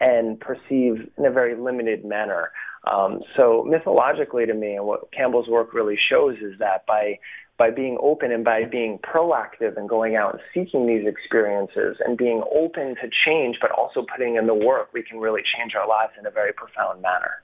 [0.00, 2.50] and perceive in a very limited manner.
[2.90, 7.18] Um, so mythologically, to me, and what Campbell's work really shows is that by
[7.58, 12.18] by being open and by being proactive and going out and seeking these experiences and
[12.18, 15.88] being open to change, but also putting in the work, we can really change our
[15.88, 17.42] lives in a very profound manner.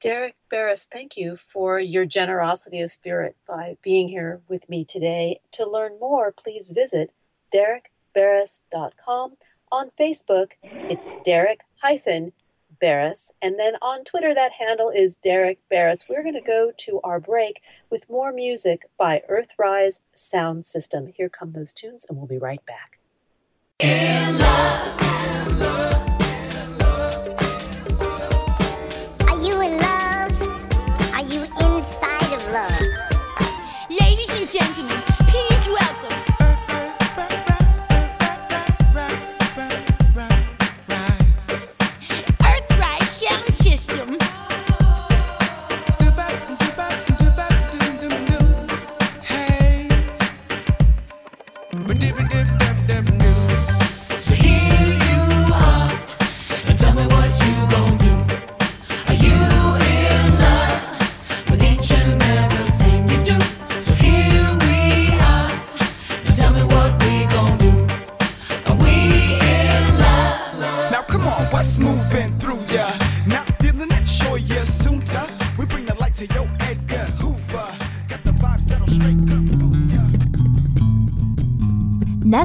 [0.00, 5.38] Derek Beres, thank you for your generosity of spirit by being here with me today.
[5.52, 7.12] To learn more, please visit
[7.54, 9.36] derekberes.com.
[9.70, 12.32] On Facebook, it's Derek hyphen
[12.82, 13.30] Beres.
[13.40, 16.06] And then on Twitter, that handle is Derek Beres.
[16.08, 21.06] We're going to go to our break with more music by Earthrise Sound System.
[21.06, 22.98] Here come those tunes, and we'll be right back.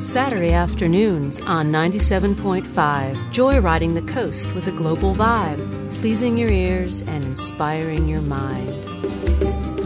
[0.00, 2.62] Saturday afternoons on 97.5,
[3.32, 5.58] joyriding the coast with a global vibe,
[5.96, 8.68] pleasing your ears and inspiring your mind.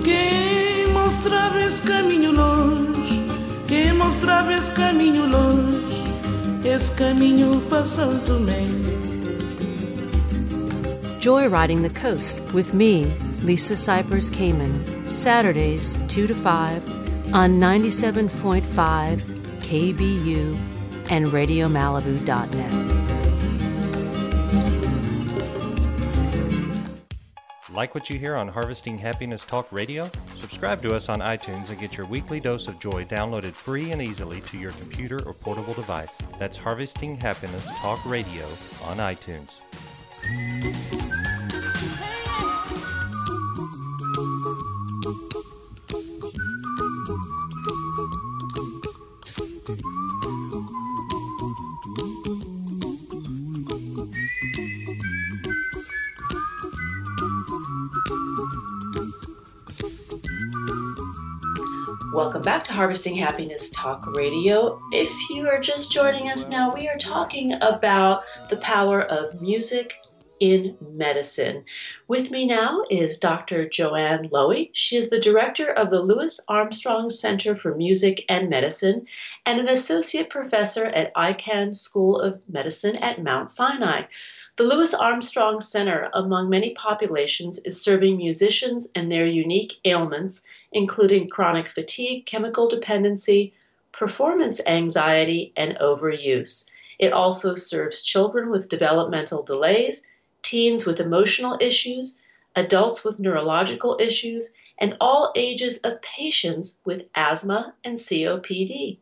[0.04, 3.22] Quem mostrava esse caminho longe,
[3.66, 6.02] quem mostrava esse caminho longe,
[6.62, 7.62] esse caminho
[8.26, 8.68] Tomé.
[11.20, 13.06] Joyriding the coast with me,
[13.42, 19.31] Lisa Cypers Kamen, Saturdays 2 to 5 on 97.5
[19.72, 20.54] KBU
[21.08, 22.72] and RadioMalibu.net.
[27.74, 30.10] Like what you hear on Harvesting Happiness Talk Radio?
[30.36, 34.02] Subscribe to us on iTunes and get your weekly dose of joy downloaded free and
[34.02, 36.18] easily to your computer or portable device.
[36.38, 38.44] That's Harvesting Happiness Talk Radio
[38.84, 39.62] on iTunes.
[62.12, 64.78] Welcome back to Harvesting Happiness Talk Radio.
[64.92, 69.94] If you are just joining us now, we are talking about the power of music
[70.38, 71.64] in medicine.
[72.08, 73.66] With me now is Dr.
[73.66, 74.68] Joanne Loewy.
[74.74, 79.06] She is the director of the Louis Armstrong Center for Music and Medicine
[79.46, 84.02] and an associate professor at Icahn School of Medicine at Mount Sinai.
[84.56, 91.28] The Louis Armstrong Center, among many populations, is serving musicians and their unique ailments, including
[91.28, 93.54] chronic fatigue, chemical dependency,
[93.92, 96.70] performance anxiety, and overuse.
[96.98, 100.06] It also serves children with developmental delays,
[100.42, 102.20] teens with emotional issues,
[102.54, 108.98] adults with neurological issues, and all ages of patients with asthma and COPD.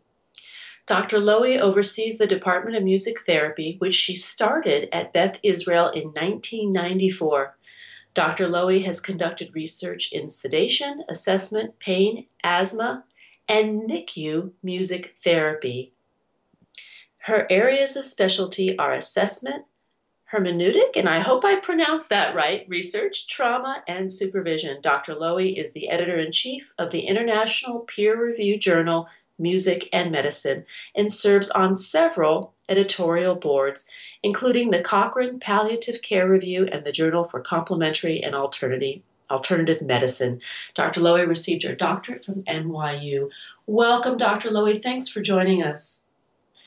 [0.87, 1.19] Dr.
[1.19, 7.57] Loewy oversees the Department of Music Therapy, which she started at Beth Israel in 1994.
[8.15, 8.49] Dr.
[8.49, 13.05] Loewy has conducted research in sedation, assessment, pain, asthma,
[13.49, 15.93] and NICU music therapy.
[17.23, 19.65] Her areas of specialty are assessment,
[20.33, 24.81] hermeneutic, and I hope I pronounced that right, research, trauma, and supervision.
[24.81, 25.15] Dr.
[25.15, 30.65] Loewy is the editor in chief of the international peer reviewed journal Music and Medicine
[30.95, 33.91] and serves on several editorial boards,
[34.23, 40.41] including the Cochrane Palliative Care Review and the Journal for Complementary and Alternative, Alternative Medicine.
[40.75, 41.01] Dr.
[41.01, 43.29] Loewy received her doctorate from NYU.
[43.67, 44.51] Welcome, Dr.
[44.51, 44.83] Loewy.
[44.83, 46.07] Thanks for joining us.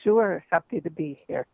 [0.02, 1.46] Sure, happy to be here.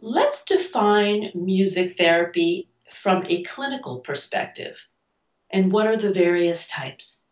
[0.00, 4.86] Let's define music therapy from a clinical perspective.
[5.50, 7.26] And what are the various types?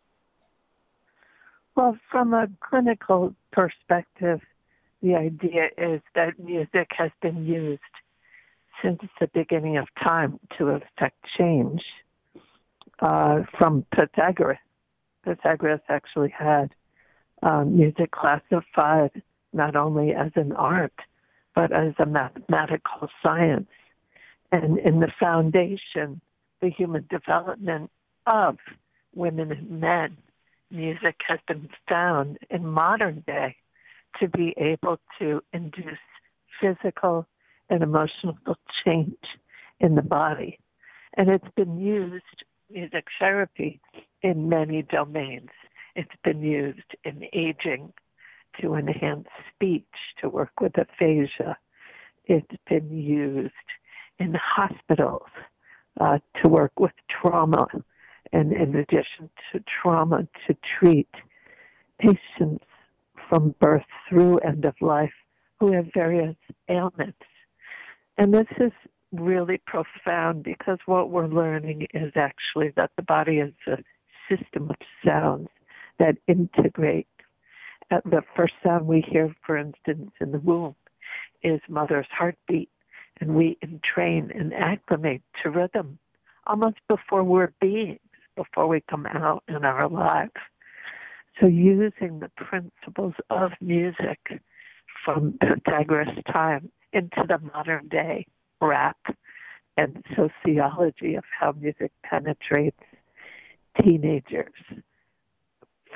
[1.75, 4.41] Well, from a clinical perspective,
[5.03, 7.81] the idea is that music has been used
[8.83, 11.83] since the beginning of time to affect change.
[13.01, 14.59] Uh, from Pythagoras,
[15.25, 16.75] Pythagoras actually had
[17.43, 19.23] um, music classified
[19.53, 20.93] not only as an art,
[21.55, 23.69] but as a mathematical science.
[24.51, 26.21] And in the foundation
[26.61, 27.91] the human development
[28.27, 28.59] of
[29.15, 30.17] women and men,
[30.71, 33.57] music has been found in modern day
[34.21, 35.99] to be able to induce
[36.61, 37.27] physical
[37.71, 38.37] and emotional
[38.85, 39.15] change
[39.81, 40.59] in the body.
[41.17, 42.25] And it's been used,
[42.71, 43.81] music therapy,
[44.23, 45.51] in many domains.
[45.95, 47.93] It's been used in aging
[48.61, 49.85] to enhance speech,
[50.21, 51.57] to work with aphasia.
[52.27, 53.53] It's been used
[54.19, 55.29] in hospitals
[56.01, 57.67] uh, to work with trauma,
[58.33, 61.09] and in addition to trauma, to treat
[62.01, 62.65] patients
[63.29, 65.13] from birth through end of life
[65.61, 66.37] who have various
[66.69, 67.19] ailments.
[68.17, 68.73] And this is
[69.13, 73.79] really profound because what we're learning is actually that the body is a
[74.29, 75.49] system of sounds
[75.99, 77.09] that integrate.
[77.91, 80.75] The first sound we hear, for instance, in the womb
[81.43, 82.69] is mother's heartbeat,
[83.21, 85.99] and we entrain and acclimate to rhythm
[86.47, 87.99] almost before we're beings,
[88.37, 90.33] before we come out in our lives.
[91.41, 94.41] So, using the principles of music
[95.05, 98.27] from Pythagoras' time into the modern day
[98.61, 98.99] rap
[99.77, 102.83] and sociology of how music penetrates
[103.81, 104.53] teenagers,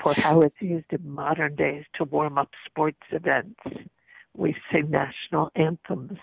[0.01, 3.61] for how it's used in modern days to warm up sports events.
[4.37, 6.21] We sing national anthems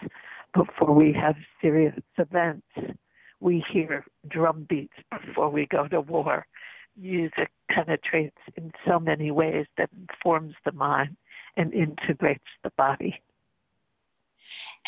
[0.54, 2.66] before we have serious events.
[3.42, 6.48] We hear drum beats before we go to war.
[7.00, 11.16] Music penetrates in so many ways that informs the mind
[11.56, 13.22] and integrates the body.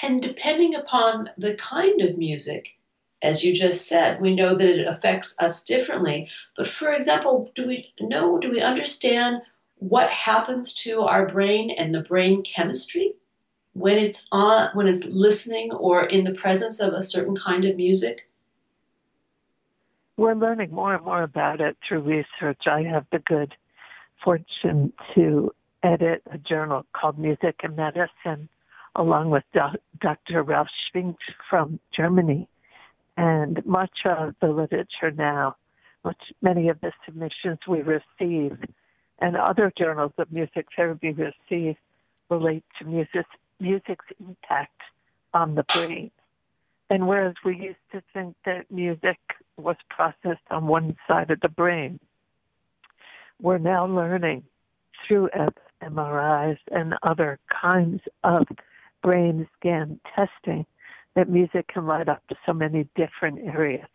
[0.01, 2.77] And depending upon the kind of music,
[3.21, 6.27] as you just said, we know that it affects us differently.
[6.57, 9.41] But for example, do we know, do we understand
[9.75, 13.13] what happens to our brain and the brain chemistry
[13.73, 17.75] when it's on when it's listening or in the presence of a certain kind of
[17.75, 18.27] music?
[20.21, 22.67] We're learning more and more about it through research.
[22.67, 23.55] I have the good
[24.23, 25.51] fortune to
[25.81, 28.47] edit a journal called Music and Medicine
[28.95, 29.43] along with
[29.99, 30.43] Dr.
[30.43, 31.15] Ralph Spintge
[31.49, 32.47] from Germany.
[33.17, 35.55] And much of the literature now,
[36.05, 38.59] much many of the submissions we receive
[39.17, 41.77] and other journals of music therapy receive
[42.29, 43.25] relate to music,
[43.59, 44.81] music's impact
[45.33, 46.11] on the brain.
[46.91, 49.17] And whereas we used to think that music
[49.55, 52.01] was processed on one side of the brain,
[53.41, 54.43] we're now learning
[55.07, 55.29] through
[55.81, 58.45] fMRIs and other kinds of
[59.01, 60.65] brain scan testing
[61.15, 63.87] that music can light up to so many different areas.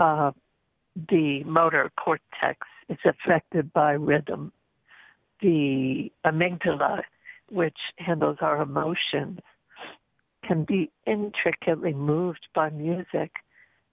[0.00, 0.30] Uh,
[1.08, 4.52] the motor cortex is affected by rhythm.
[5.42, 7.02] The amygdala,
[7.48, 9.40] which handles our emotions,
[10.50, 13.30] can be intricately moved by music,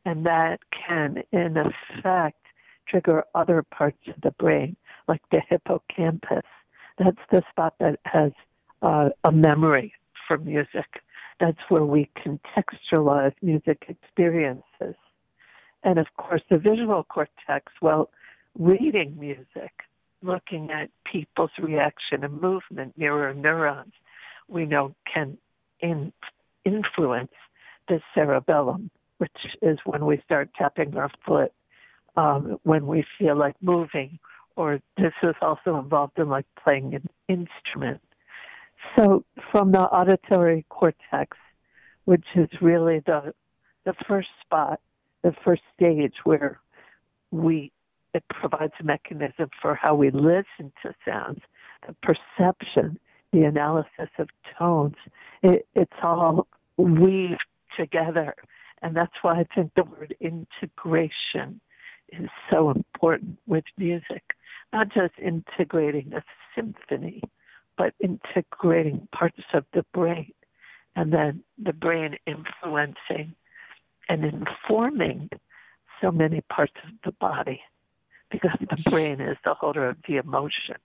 [0.06, 2.42] and that can, in effect,
[2.88, 4.76] trigger other parts of the brain,
[5.08, 6.46] like the hippocampus.
[6.98, 8.32] That's the spot that has
[8.82, 9.94] uh, a memory
[10.28, 10.88] for music.
[11.40, 14.96] That's where we contextualize music experiences.
[15.84, 18.10] And of course, the visual cortex, well,
[18.58, 19.74] reading music,
[20.24, 23.94] looking at people's reaction and movement, mirror neurons,
[24.48, 25.38] we know can
[25.82, 26.12] in,
[26.68, 27.32] influence
[27.88, 31.54] the cerebellum, which is when we start tapping our foot,
[32.18, 34.20] um, when we feel like moving,
[34.56, 38.02] or this is also involved in like playing an instrument.
[38.96, 41.38] So, from the auditory cortex,
[42.06, 43.34] which is really the
[43.86, 44.82] the first spot,
[45.24, 46.60] the first stage where
[47.32, 47.72] we
[48.14, 51.40] it provides a mechanism for how we listen to sounds,
[51.86, 52.98] the perception,
[53.32, 54.96] the analysis of tones.
[55.44, 56.48] It, it's all
[56.78, 57.44] weaved
[57.78, 58.36] together,
[58.82, 61.60] and that's why I think the word integration
[62.12, 64.24] is so important with music.
[64.74, 66.24] Not just integrating a
[66.56, 67.22] symphony,
[67.78, 70.34] but integrating parts of the brain
[70.98, 73.36] and then the brain influencing
[74.10, 75.30] and informing
[76.02, 77.62] so many parts of the body
[78.32, 80.78] because the brain is the holder of the emotion.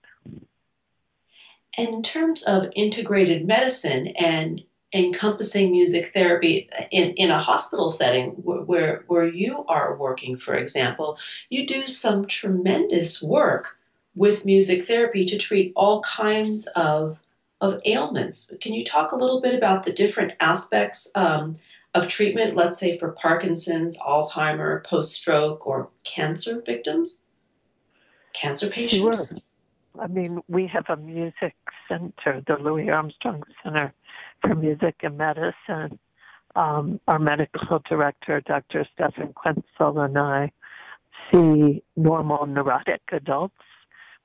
[1.75, 4.61] In terms of integrated medicine and
[4.93, 11.17] encompassing music therapy in, in a hospital setting where, where you are working, for example,
[11.49, 13.79] you do some tremendous work
[14.15, 17.19] with music therapy to treat all kinds of,
[17.59, 18.53] of ailments.
[18.61, 21.57] Can you talk a little bit about the different aspects um,
[21.95, 27.23] of treatment, let's say for Parkinson's, Alzheimer, post stroke, or cancer victims?
[28.33, 29.29] Cancer patients?
[29.29, 29.39] Sure.
[29.99, 31.55] I mean, we have a music
[31.87, 33.93] center, the Louis Armstrong Center
[34.43, 35.99] for Music and Medicine.
[36.55, 38.85] Um, our medical director, Dr.
[38.93, 40.51] Stefan Quenzel, and I
[41.31, 43.55] see normal neurotic adults.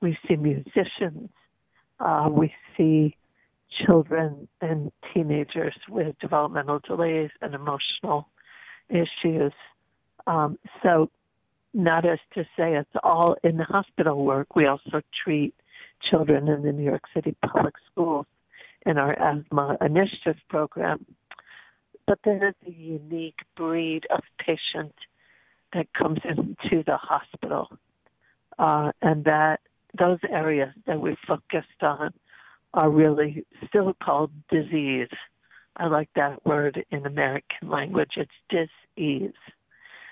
[0.01, 1.29] We see musicians.
[1.99, 3.15] Uh, we see
[3.85, 8.27] children and teenagers with developmental delays and emotional
[8.89, 9.53] issues.
[10.27, 11.09] Um, so,
[11.73, 15.53] not as to say it's all in the hospital work, we also treat
[16.09, 18.25] children in the New York City public schools
[18.85, 21.05] in our asthma initiative program.
[22.07, 24.95] But there is a unique breed of patient
[25.73, 27.67] that comes into the hospital,
[28.57, 29.59] uh, and that
[29.97, 32.13] those areas that we focused on
[32.73, 35.09] are really still called disease.
[35.77, 38.13] I like that word in American language.
[38.17, 39.31] It's dis-ease.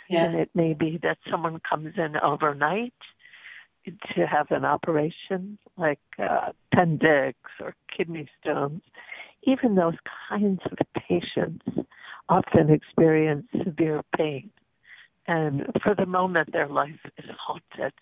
[0.08, 0.34] Yes.
[0.34, 2.94] And it may be that someone comes in overnight
[4.16, 8.82] to have an operation like uh, appendix or kidney stones.
[9.44, 9.96] Even those
[10.30, 11.66] kinds of patients
[12.30, 14.50] often experience severe pain.
[15.28, 17.94] And for the moment, their life is halted.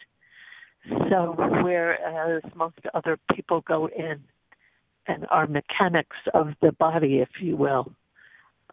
[1.10, 4.22] So, whereas most other people go in
[5.08, 7.92] and are mechanics of the body, if you will,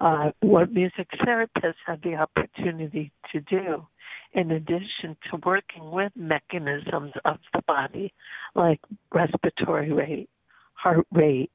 [0.00, 3.86] uh, what music therapists have the opportunity to do,
[4.34, 8.12] in addition to working with mechanisms of the body,
[8.54, 8.80] like
[9.12, 10.30] respiratory rate,
[10.74, 11.50] heart rate,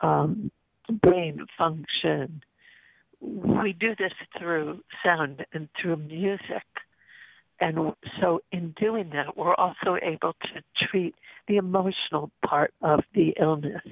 [0.00, 0.50] um,
[1.02, 2.42] brain function,
[3.20, 6.64] we do this through sound and through music.
[7.60, 11.14] And so, in doing that, we're also able to treat
[11.46, 13.82] the emotional part of the illness,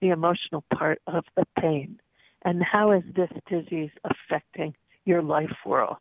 [0.00, 2.00] the emotional part of the pain.
[2.44, 5.98] And how is this disease affecting your life world?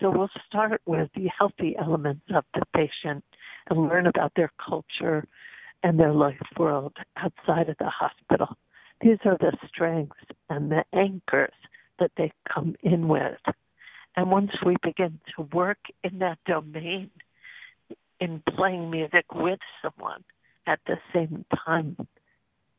[0.00, 3.24] So, we'll start with the healthy elements of the patient
[3.68, 5.26] and learn about their culture
[5.82, 8.56] and their life world outside of the hospital.
[9.00, 10.16] These are the strengths
[10.48, 11.52] and the anchors
[11.98, 13.38] that they come in with.
[14.16, 17.10] And once we begin to work in that domain,
[18.20, 20.22] in playing music with someone
[20.66, 21.96] at the same time,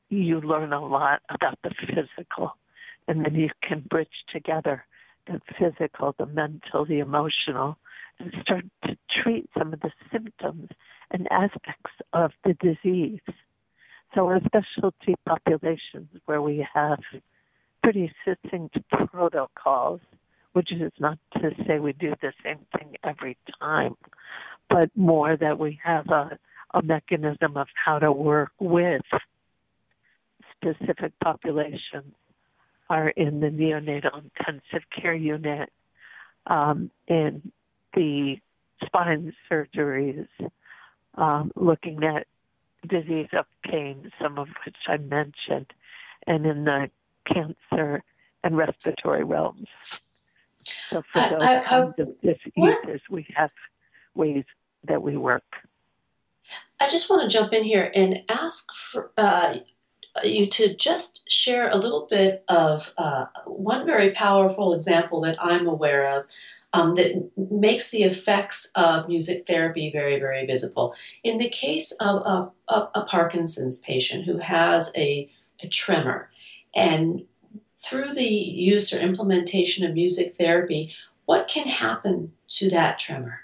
[0.10, 2.56] you learn a lot about the physical.
[3.08, 4.86] And then you can bridge together
[5.28, 7.78] the physical, the mental, the emotional,
[8.20, 10.70] and start to treat some of the symptoms
[11.12, 13.22] and aspects of the disease.
[14.14, 17.00] So, our specialty populations where we have
[17.82, 20.02] pretty succinct protocols
[20.54, 23.96] which is not to say we do the same thing every time,
[24.70, 26.38] but more that we have a,
[26.74, 29.02] a mechanism of how to work with
[30.56, 32.14] specific populations
[32.94, 35.72] are in the neonatal intensive care unit,
[36.46, 37.52] um, in
[37.96, 38.38] the
[38.86, 40.28] spine surgeries,
[41.16, 42.28] um, looking at
[42.88, 45.74] disease of pain, some of which I mentioned,
[46.28, 46.92] and in the
[47.26, 48.04] cancer
[48.44, 50.02] and respiratory realms.
[50.90, 53.52] So for those I- I- kinds of diseases, we have
[54.14, 54.46] ways
[54.84, 55.68] that we work.
[56.80, 59.60] I just want to jump in here and ask for, uh,
[60.24, 65.68] you to just share a little bit of uh, one very powerful example that I'm
[65.68, 66.26] aware of
[66.74, 70.96] um, that makes the effects of music therapy very, very visible.
[71.24, 75.30] In the case of a, a, a Parkinson's patient who has a,
[75.62, 76.30] a tremor,
[76.76, 77.26] and
[77.80, 80.94] through the use or implementation of music therapy,
[81.26, 83.42] what can happen to that tremor?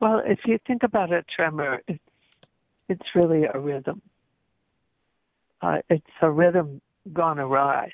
[0.00, 2.10] Well, if you think about a tremor, it's,
[2.88, 4.02] it's really a rhythm.
[5.64, 6.82] Uh, it's a rhythm
[7.14, 7.90] gone awry,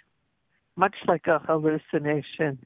[0.77, 2.59] much like a hallucination.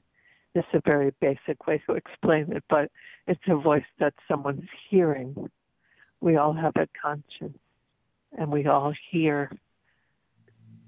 [0.55, 2.89] Is a very basic way to explain it, but
[3.27, 5.49] it's a voice that someone's hearing.
[6.21, 7.59] We all have a conscience,
[8.37, 9.51] and we all hear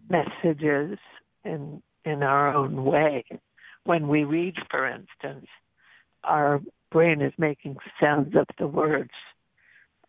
[0.09, 0.97] messages
[1.43, 3.25] in in our own way.
[3.83, 5.47] When we read, for instance,
[6.23, 9.11] our brain is making sounds of the words,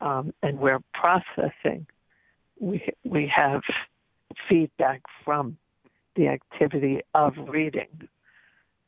[0.01, 1.89] um, and we're processing.
[2.61, 3.63] We we have
[4.49, 5.57] feedback from
[6.17, 8.09] the activity of reading,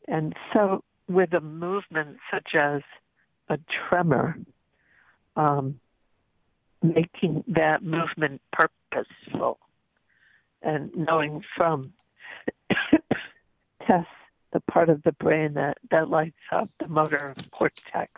[0.09, 2.83] and so with a movement such as
[3.49, 4.37] a tremor,
[5.37, 5.81] um,
[6.83, 9.59] making that movement purposeful
[10.63, 11.93] and knowing from
[13.87, 14.09] tests
[14.53, 18.11] the part of the brain that, that lights up the motor cortex,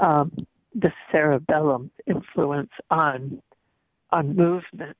[0.00, 0.32] um,
[0.74, 3.40] the cerebellum influence on
[4.12, 4.96] on movement.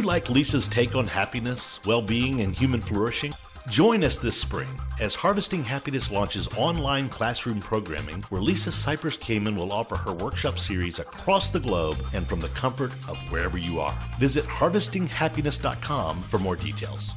[0.00, 3.34] You like Lisa's take on happiness, well being, and human flourishing?
[3.68, 4.66] Join us this spring
[4.98, 10.58] as Harvesting Happiness launches online classroom programming where Lisa Cypers Kamen will offer her workshop
[10.58, 13.94] series across the globe and from the comfort of wherever you are.
[14.18, 17.12] Visit harvestinghappiness.com for more details.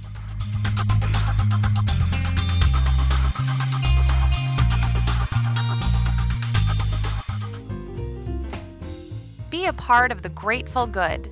[9.50, 11.32] Be a part of the Grateful Good.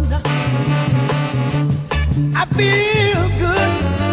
[2.36, 4.07] I feel good.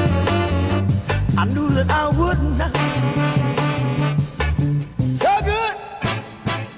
[1.45, 2.75] I knew that I would not.
[5.15, 5.75] So good.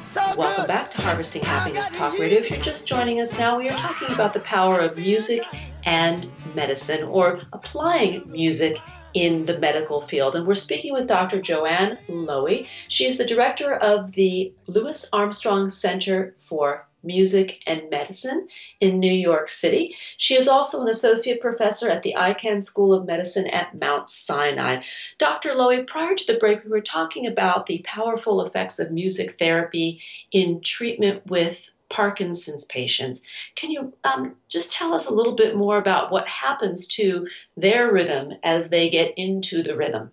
[0.08, 2.40] So Welcome back to Harvesting Happiness Talk Radio.
[2.40, 5.42] If you're just joining us now, we are talking about the power of music
[5.86, 8.76] and medicine, or applying music
[9.14, 10.36] in the medical field.
[10.36, 11.42] And we're speaking with Dr.
[11.42, 12.68] Joanne Loewy.
[12.90, 18.48] She is the director of the Louis Armstrong Center for Music and Medicine
[18.80, 19.96] in New York City.
[20.18, 24.84] She is also an associate professor at the Icahn School of Medicine at Mount Sinai.
[25.18, 25.52] Dr.
[25.52, 30.02] Loewy, prior to the break, we were talking about the powerful effects of music therapy
[30.32, 33.24] in treatment with Parkinson's patients.
[33.56, 37.92] Can you um, just tell us a little bit more about what happens to their
[37.92, 40.12] rhythm as they get into the rhythm?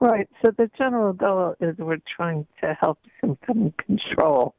[0.00, 0.28] Right.
[0.42, 4.56] So the general goal is we're trying to help symptom control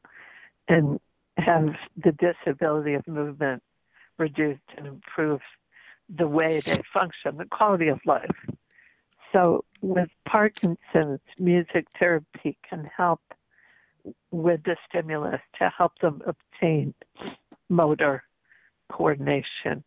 [0.68, 1.00] and
[1.36, 3.62] have the disability of movement
[4.18, 5.40] reduced and improve
[6.08, 8.30] the way they function, the quality of life.
[9.32, 13.20] So with Parkinson's, music therapy can help
[14.30, 16.94] with the stimulus to help them obtain
[17.68, 18.22] motor
[18.92, 19.82] coordination.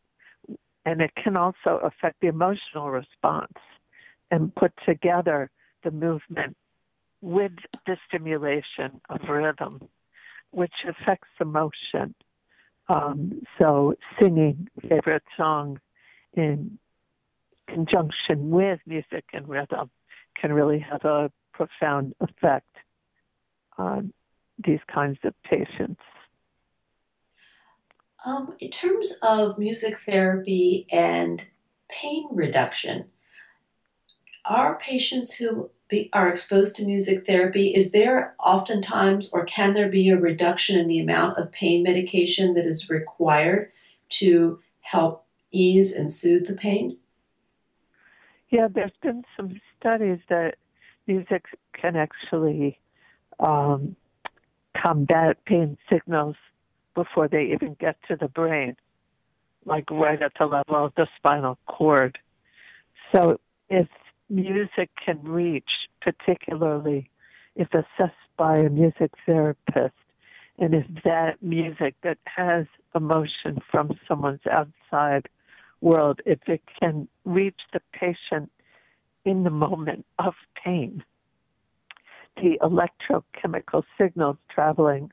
[0.86, 3.58] And it can also affect the emotional response
[4.32, 5.50] and put together
[5.84, 6.58] the movement
[7.22, 7.54] with
[7.86, 9.80] the stimulation of rhythm,
[10.52, 12.16] which affects emotion.
[12.90, 15.80] Um, so, singing favorite songs
[16.34, 16.80] in
[17.68, 19.90] conjunction with music and rhythm
[20.40, 22.70] can really have a profound effect
[23.78, 24.14] on
[24.64, 26.02] these kinds of patients.
[28.26, 31.44] Um, in terms of music therapy and
[31.90, 33.06] pain reduction,
[34.46, 39.90] are patients who be, are exposed to music therapy, is there oftentimes or can there
[39.90, 43.72] be a reduction in the amount of pain medication that is required
[44.10, 46.98] to help ease and soothe the pain?
[48.50, 50.56] Yeah, there's been some studies that
[51.06, 52.80] music can actually
[53.40, 53.96] um,
[54.82, 56.36] combat pain signals
[56.96, 58.76] before they even get to the brain,
[59.66, 62.18] like right at the level of the spinal cord.
[63.12, 63.88] So if
[64.30, 65.70] music can reach,
[66.02, 67.10] particularly
[67.56, 69.96] if assessed by a music therapist,
[70.60, 72.66] and if that music that has
[72.96, 75.28] emotion from someone's outside
[75.82, 78.52] world, if it can reach the patient
[79.26, 81.04] in the moment of pain,
[82.38, 85.12] the electrochemical signals traveling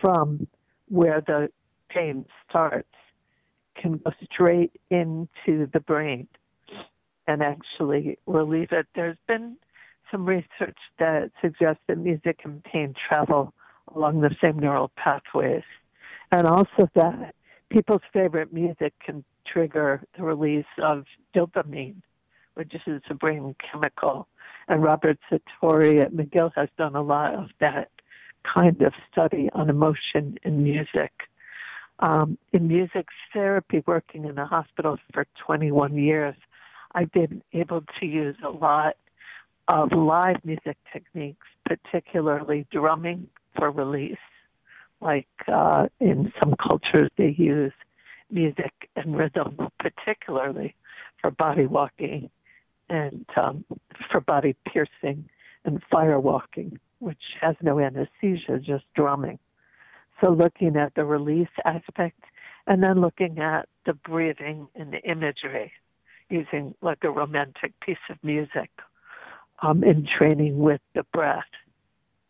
[0.00, 0.46] from
[0.88, 1.48] where the
[1.88, 2.88] pain starts
[3.80, 6.26] can go straight into the brain
[7.26, 8.86] and actually relieve it.
[8.94, 9.56] There's been
[10.10, 13.52] some research that suggests that music and pain travel
[13.94, 15.64] along the same neural pathways,
[16.32, 17.34] and also that
[17.70, 21.04] people's favorite music can trigger the release of
[21.34, 22.02] dopamine,
[22.54, 24.26] which is a brain chemical.
[24.68, 27.90] And Robert Zatorre at McGill has done a lot of that
[28.42, 31.12] kind of study on emotion in music.
[32.00, 36.34] Um, in music therapy, working in a hospital for 21 years,
[36.96, 38.96] I've been able to use a lot
[39.68, 44.16] of live music techniques, particularly drumming for release.
[45.02, 47.74] Like uh, in some cultures, they use
[48.30, 50.74] music and rhythm, particularly
[51.20, 52.30] for body walking
[52.88, 53.66] and um,
[54.10, 55.28] for body piercing
[55.66, 59.38] and fire walking, which has no anesthesia, just drumming.
[60.22, 62.22] So looking at the release aspect
[62.66, 65.72] and then looking at the breathing and the imagery
[66.30, 68.70] using like a romantic piece of music
[69.62, 71.44] um, in training with the breath.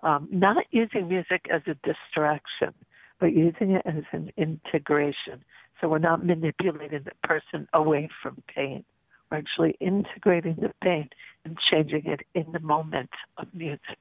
[0.03, 2.75] Um, not using music as a distraction,
[3.19, 5.45] but using it as an integration.
[5.81, 8.85] So we're not manipulating the person away from pain.
[9.31, 11.09] We're actually integrating the pain
[11.45, 13.99] and changing it in the moment of music.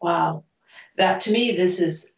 [0.00, 0.44] Wow.
[0.96, 2.16] That to me, this is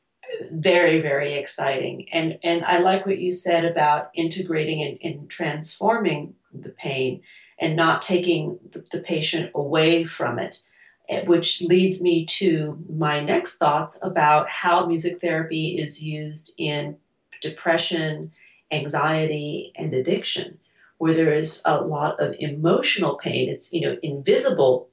[0.51, 2.09] very, very exciting.
[2.13, 7.23] And and I like what you said about integrating and, and transforming the pain
[7.61, 10.63] and not taking the, the patient away from it,
[11.09, 16.97] eh, which leads me to my next thoughts about how music therapy is used in
[17.41, 18.33] depression,
[18.71, 20.59] anxiety, and addiction,
[20.99, 23.49] where there is a lot of emotional pain.
[23.49, 24.89] It's you know invisible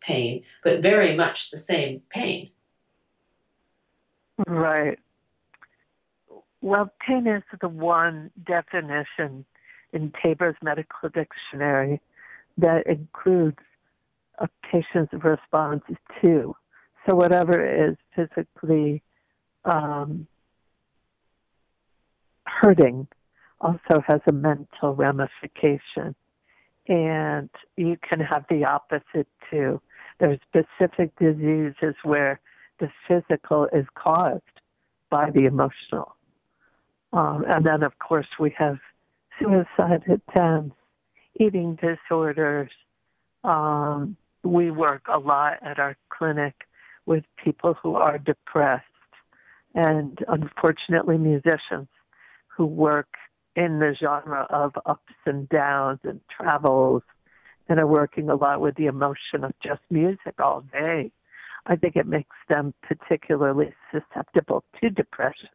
[0.00, 2.51] pain, but very much the same pain.
[4.46, 4.98] Right.
[6.60, 9.44] Well, pain is the one definition
[9.92, 12.00] in Taber's medical dictionary
[12.58, 13.58] that includes
[14.38, 15.82] a patient's response
[16.20, 16.54] to.
[17.04, 19.02] So whatever is physically
[19.64, 20.26] um,
[22.46, 23.08] hurting
[23.60, 26.14] also has a mental ramification.
[26.88, 29.80] And you can have the opposite too.
[30.18, 32.40] There's specific diseases where
[32.82, 34.42] the physical is caused
[35.08, 36.16] by the emotional.
[37.12, 38.78] Um, and then, of course, we have
[39.38, 40.74] suicide attempts,
[41.38, 42.70] eating disorders.
[43.44, 46.54] Um, we work a lot at our clinic
[47.06, 48.84] with people who are depressed
[49.74, 51.88] and unfortunately musicians
[52.48, 53.14] who work
[53.54, 57.02] in the genre of ups and downs and travels
[57.68, 61.12] and are working a lot with the emotion of just music all day.
[61.66, 65.48] I think it makes them particularly susceptible to depression.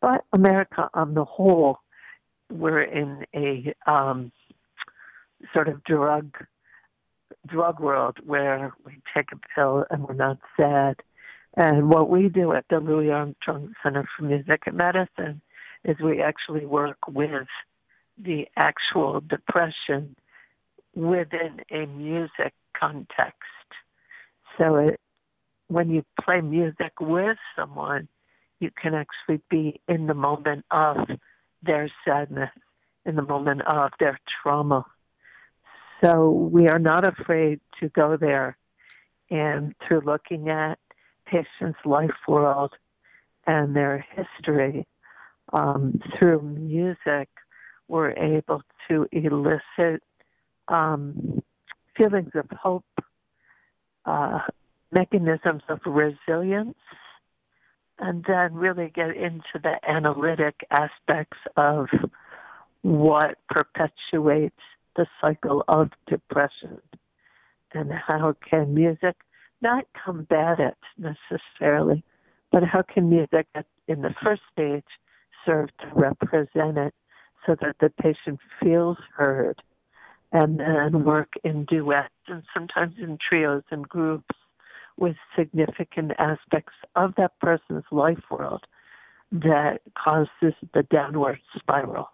[0.00, 1.78] But America on the whole,
[2.50, 4.32] we're in a um,
[5.52, 6.36] sort of drug
[7.46, 10.96] drug world where we take a pill and we're not sad.
[11.56, 15.40] And what we do at the Louis Armstrong Center for Music and Medicine
[15.84, 17.48] is we actually work with
[18.18, 20.14] the actual depression
[20.94, 23.34] within a music context.
[24.58, 25.00] So it,
[25.70, 28.08] when you play music with someone,
[28.58, 30.96] you can actually be in the moment of
[31.62, 32.50] their sadness,
[33.06, 34.84] in the moment of their trauma.
[36.00, 38.56] So we are not afraid to go there
[39.30, 40.78] and through looking at
[41.24, 42.72] patients' life world
[43.46, 44.86] and their history
[45.52, 47.28] um, through music,
[47.88, 50.02] we're able to elicit
[50.68, 51.42] um,
[51.96, 52.84] feelings of hope,
[54.04, 54.40] uh,
[54.92, 56.76] mechanisms of resilience,
[57.98, 61.86] and then really get into the analytic aspects of
[62.82, 64.56] what perpetuates
[64.96, 66.80] the cycle of depression.
[67.72, 69.16] And how can music
[69.62, 72.02] not combat it necessarily,
[72.50, 73.46] but how can music
[73.86, 74.84] in the first stage
[75.44, 76.94] serve to represent it
[77.46, 79.62] so that the patient feels heard
[80.32, 84.34] and then work in duets and sometimes in trios and groups
[85.00, 88.64] with significant aspects of that person's life world
[89.32, 92.10] that causes the downward spiral.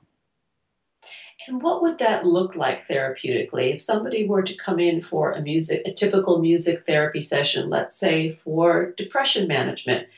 [1.48, 3.74] And what would that look like therapeutically?
[3.74, 7.98] If somebody were to come in for a music, a typical music therapy session, let's
[7.98, 10.08] say for depression management,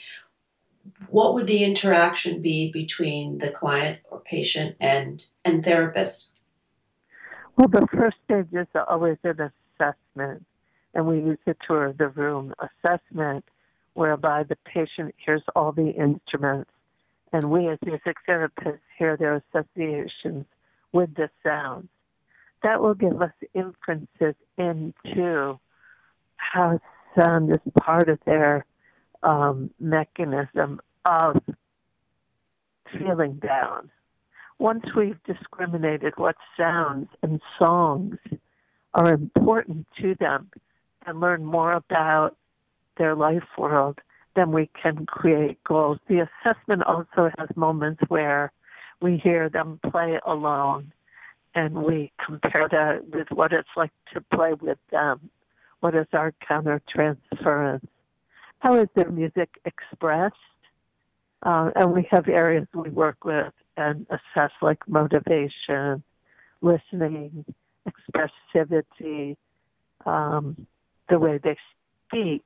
[1.08, 6.32] what would the interaction be between the client or patient and and therapist?
[7.56, 9.50] Well, the first stage is always an
[9.80, 10.46] assessment,
[10.98, 13.44] and we use a tour of the room assessment,
[13.94, 16.72] whereby the patient hears all the instruments,
[17.32, 20.44] and we as music therapists hear their associations
[20.90, 21.86] with the sounds.
[22.64, 25.60] That will give us inferences into
[26.36, 26.80] how
[27.14, 28.66] sound is part of their
[29.22, 31.36] um, mechanism of
[32.92, 33.88] feeling down.
[34.58, 38.16] Once we've discriminated what sounds and songs
[38.94, 40.50] are important to them
[41.06, 42.36] and learn more about
[42.96, 43.98] their life world,
[44.36, 45.98] then we can create goals.
[46.08, 48.52] The assessment also has moments where
[49.00, 50.92] we hear them play alone
[51.54, 55.30] and we compare that with what it's like to play with them.
[55.80, 57.86] What is our counter transference?
[58.58, 60.34] How is their music expressed?
[61.44, 66.02] Uh, and we have areas we work with and assess like motivation,
[66.60, 67.44] listening,
[67.88, 69.36] expressivity,
[70.04, 70.66] um,
[71.08, 71.56] the way they
[72.06, 72.44] speak.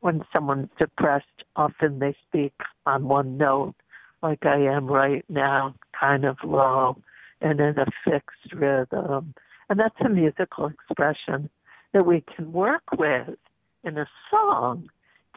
[0.00, 1.26] When someone's depressed,
[1.56, 2.52] often they speak
[2.84, 3.74] on one note,
[4.22, 6.96] like I am right now, kind of low
[7.40, 9.34] and in a fixed rhythm.
[9.68, 11.50] And that's a musical expression
[11.92, 13.36] that we can work with
[13.84, 14.88] in a song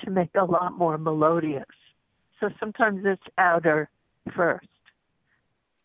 [0.03, 1.65] to make a lot more melodious.
[2.39, 3.89] So sometimes it's outer
[4.35, 4.67] first.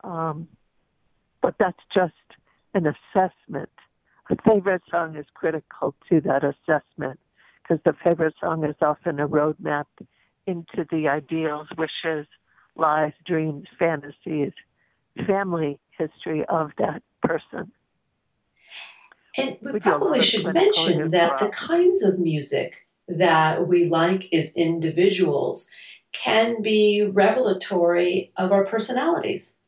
[0.02, 0.48] Um,
[1.42, 2.12] but that's just
[2.74, 3.70] an assessment.
[4.30, 7.20] A favorite song is critical to that assessment
[7.62, 9.84] because the favorite song is often a roadmap
[10.46, 12.26] into the ideals, wishes,
[12.76, 14.52] lies, dreams, fantasies,
[15.26, 17.72] family history of that person.
[19.36, 23.66] And we, We do a lot probably should mention that the kinds of music that
[23.68, 25.70] we like as individuals
[26.12, 29.60] can be revelatory of our personalities.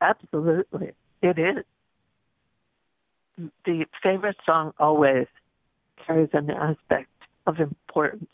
[0.00, 1.64] Absolutely, it is.
[3.36, 5.26] The favorite song always
[6.06, 7.10] carries an aspect
[7.46, 8.30] of importance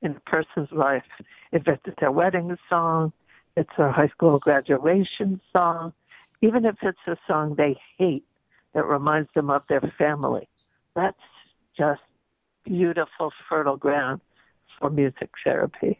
[0.00, 1.04] in a person's life.
[1.52, 3.12] If it's their wedding song,
[3.56, 5.92] it's their high school graduation song,
[6.40, 8.24] even if it's a song they hate
[8.74, 10.48] that reminds them of their family,
[10.94, 11.16] that's
[11.76, 12.00] just
[12.64, 14.20] beautiful, fertile ground
[14.78, 15.98] for music therapy.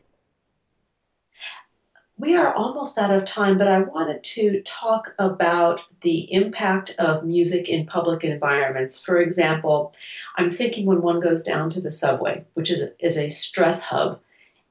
[2.23, 7.25] We are almost out of time, but I wanted to talk about the impact of
[7.25, 9.01] music in public environments.
[9.01, 9.93] For example,
[10.37, 13.83] I'm thinking when one goes down to the subway, which is a, is a stress
[13.83, 14.21] hub,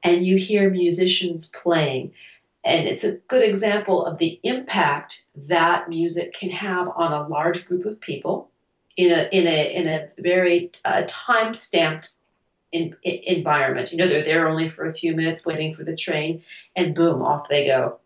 [0.02, 2.14] and you hear musicians playing,
[2.64, 7.68] and it's a good example of the impact that music can have on a large
[7.68, 8.50] group of people
[8.96, 12.12] in a in a in a very uh, time stamped
[12.72, 13.92] in, in, environment.
[13.92, 16.44] You know, they're there only for a few minutes waiting for the train,
[16.76, 18.00] and boom, off they go.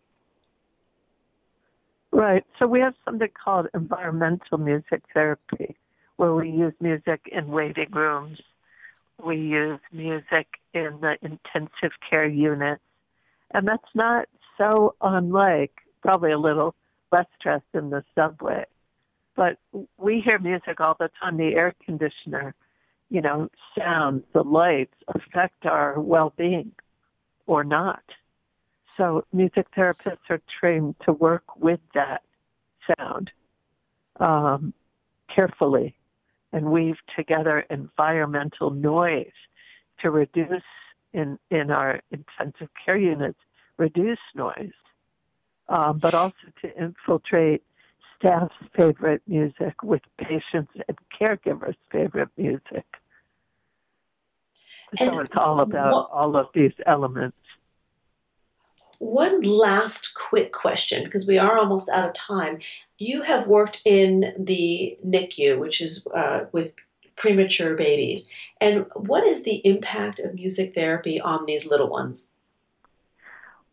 [2.11, 2.45] Right.
[2.59, 5.75] So we have something called environmental music therapy,
[6.15, 8.39] where we use music in waiting rooms.
[9.23, 12.81] We use music in the intensive care units.
[13.53, 16.73] And that's not so unlike, probably a little
[17.11, 18.65] less stress in the subway.
[19.35, 19.57] But
[19.97, 21.35] we hear music all the time.
[21.35, 22.55] The air conditioner,
[23.09, 26.71] you know, sounds, the lights affect our well being
[27.45, 28.03] or not.
[28.95, 32.23] So music therapists are trained to work with that
[32.97, 33.31] sound
[34.19, 34.73] um,
[35.33, 35.95] carefully
[36.53, 39.33] and weave together environmental noise
[40.01, 40.63] to reduce
[41.13, 43.39] in in our intensive care units
[43.77, 44.71] reduce noise,
[45.67, 47.63] um, but also to infiltrate
[48.17, 52.85] staff's favorite music with patients and caregivers' favorite music.
[54.97, 57.37] So it's all about what- all of these elements.
[58.99, 62.59] One last quick question, because we are almost out of time.
[62.97, 66.71] You have worked in the NICU, which is uh, with
[67.17, 68.31] premature babies.
[68.61, 72.35] And what is the impact of music therapy on these little ones?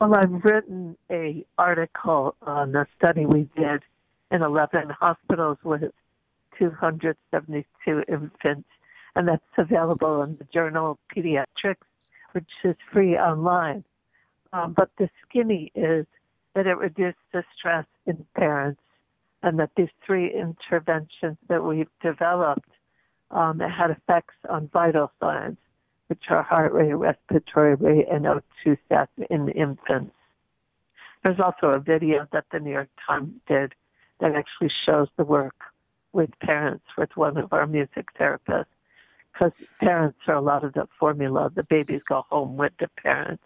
[0.00, 3.82] Well, I've written a article on a study we did
[4.32, 5.82] in 11 hospitals with
[6.58, 8.68] 272 infants,
[9.14, 11.86] and that's available in the Journal Pediatrics,
[12.32, 13.84] which is free online.
[14.52, 16.06] Um, but the skinny is
[16.54, 18.80] that it reduced the stress in parents,
[19.42, 22.68] and that these three interventions that we've developed
[23.30, 25.56] um, had effects on vital signs,
[26.06, 30.14] which are heart rate, respiratory rate, and O2 stats in infants.
[31.22, 33.74] There's also a video that the New York Times did
[34.22, 35.56] that actually shows the work
[36.12, 38.64] with parents with one of our music therapists
[39.32, 41.50] because parents are a lot of the formula.
[41.54, 43.42] The babies go home with the parents.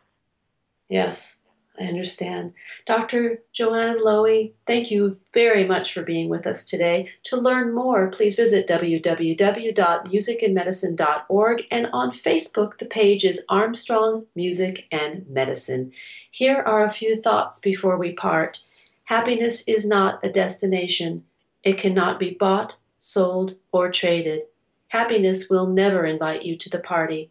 [0.88, 1.44] Yes,
[1.80, 2.52] I understand.
[2.86, 3.40] Dr.
[3.52, 7.10] Joanne Loewy, thank you very much for being with us today.
[7.24, 15.26] To learn more, please visit www.musicandmedicine.org and on Facebook, the page is Armstrong Music and
[15.28, 15.92] Medicine.
[16.30, 18.60] Here are a few thoughts before we part.
[19.06, 21.24] Happiness is not a destination.
[21.62, 24.42] It cannot be bought, sold, or traded.
[24.88, 27.30] Happiness will never invite you to the party.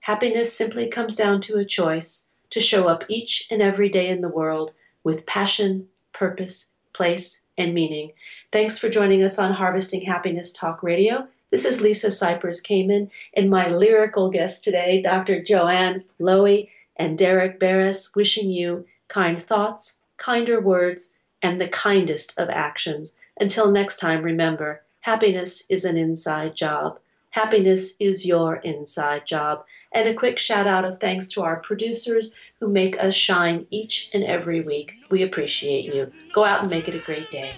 [0.00, 4.20] Happiness simply comes down to a choice to show up each and every day in
[4.20, 8.12] the world with passion, purpose, place, and meaning.
[8.52, 11.26] Thanks for joining us on Harvesting Happiness Talk Radio.
[11.50, 15.42] This is Lisa Cypers Kamen and my lyrical guest today, Dr.
[15.42, 22.50] Joanne Loewy and Derek Beres, wishing you kind thoughts, kinder words, and the kindest of
[22.50, 23.16] actions.
[23.40, 26.98] Until next time, remember happiness is an inside job.
[27.30, 29.64] Happiness is your inside job.
[29.92, 34.10] And a quick shout out of thanks to our producers who make us shine each
[34.12, 34.94] and every week.
[35.10, 36.12] We appreciate you.
[36.32, 37.52] Go out and make it a great day.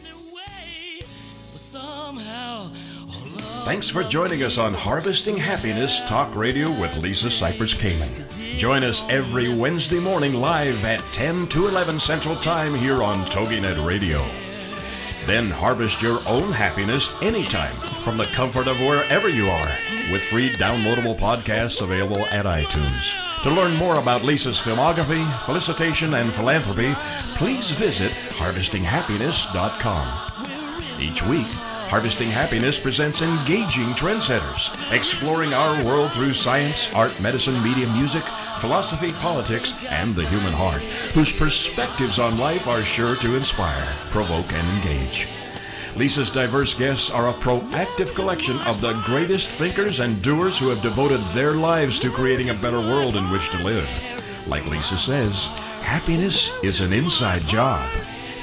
[3.64, 8.39] Thanks for joining us on Harvesting Happiness Talk Radio with Lisa Cypers Kamen.
[8.56, 13.86] Join us every Wednesday morning live at 10 to 11 Central Time here on TogiNet
[13.86, 14.22] Radio.
[15.26, 17.72] Then harvest your own happiness anytime
[18.04, 19.72] from the comfort of wherever you are
[20.12, 23.42] with free downloadable podcasts available at iTunes.
[23.44, 26.92] To learn more about Lisa's filmography, felicitation, and philanthropy,
[27.36, 30.30] please visit harvestinghappiness.com.
[31.00, 31.46] Each week,
[31.90, 38.22] Harvesting Happiness presents engaging trendsetters, exploring our world through science, art, medicine, media, music,
[38.60, 40.82] philosophy, politics, and the human heart,
[41.14, 45.26] whose perspectives on life are sure to inspire, provoke, and engage.
[45.96, 50.82] Lisa's diverse guests are a proactive collection of the greatest thinkers and doers who have
[50.82, 53.88] devoted their lives to creating a better world in which to live.
[54.46, 55.46] Like Lisa says,
[55.82, 57.88] happiness is an inside job.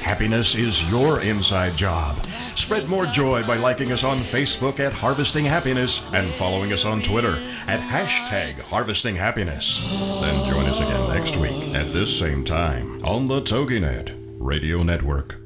[0.02, 2.16] Happiness is your inside job.
[2.58, 7.00] Spread more joy by liking us on Facebook at Harvesting Happiness and following us on
[7.00, 9.78] Twitter at hashtag Harvesting Happiness.
[10.20, 15.36] Then join us again next week at this same time on the TogiNet Radio Network.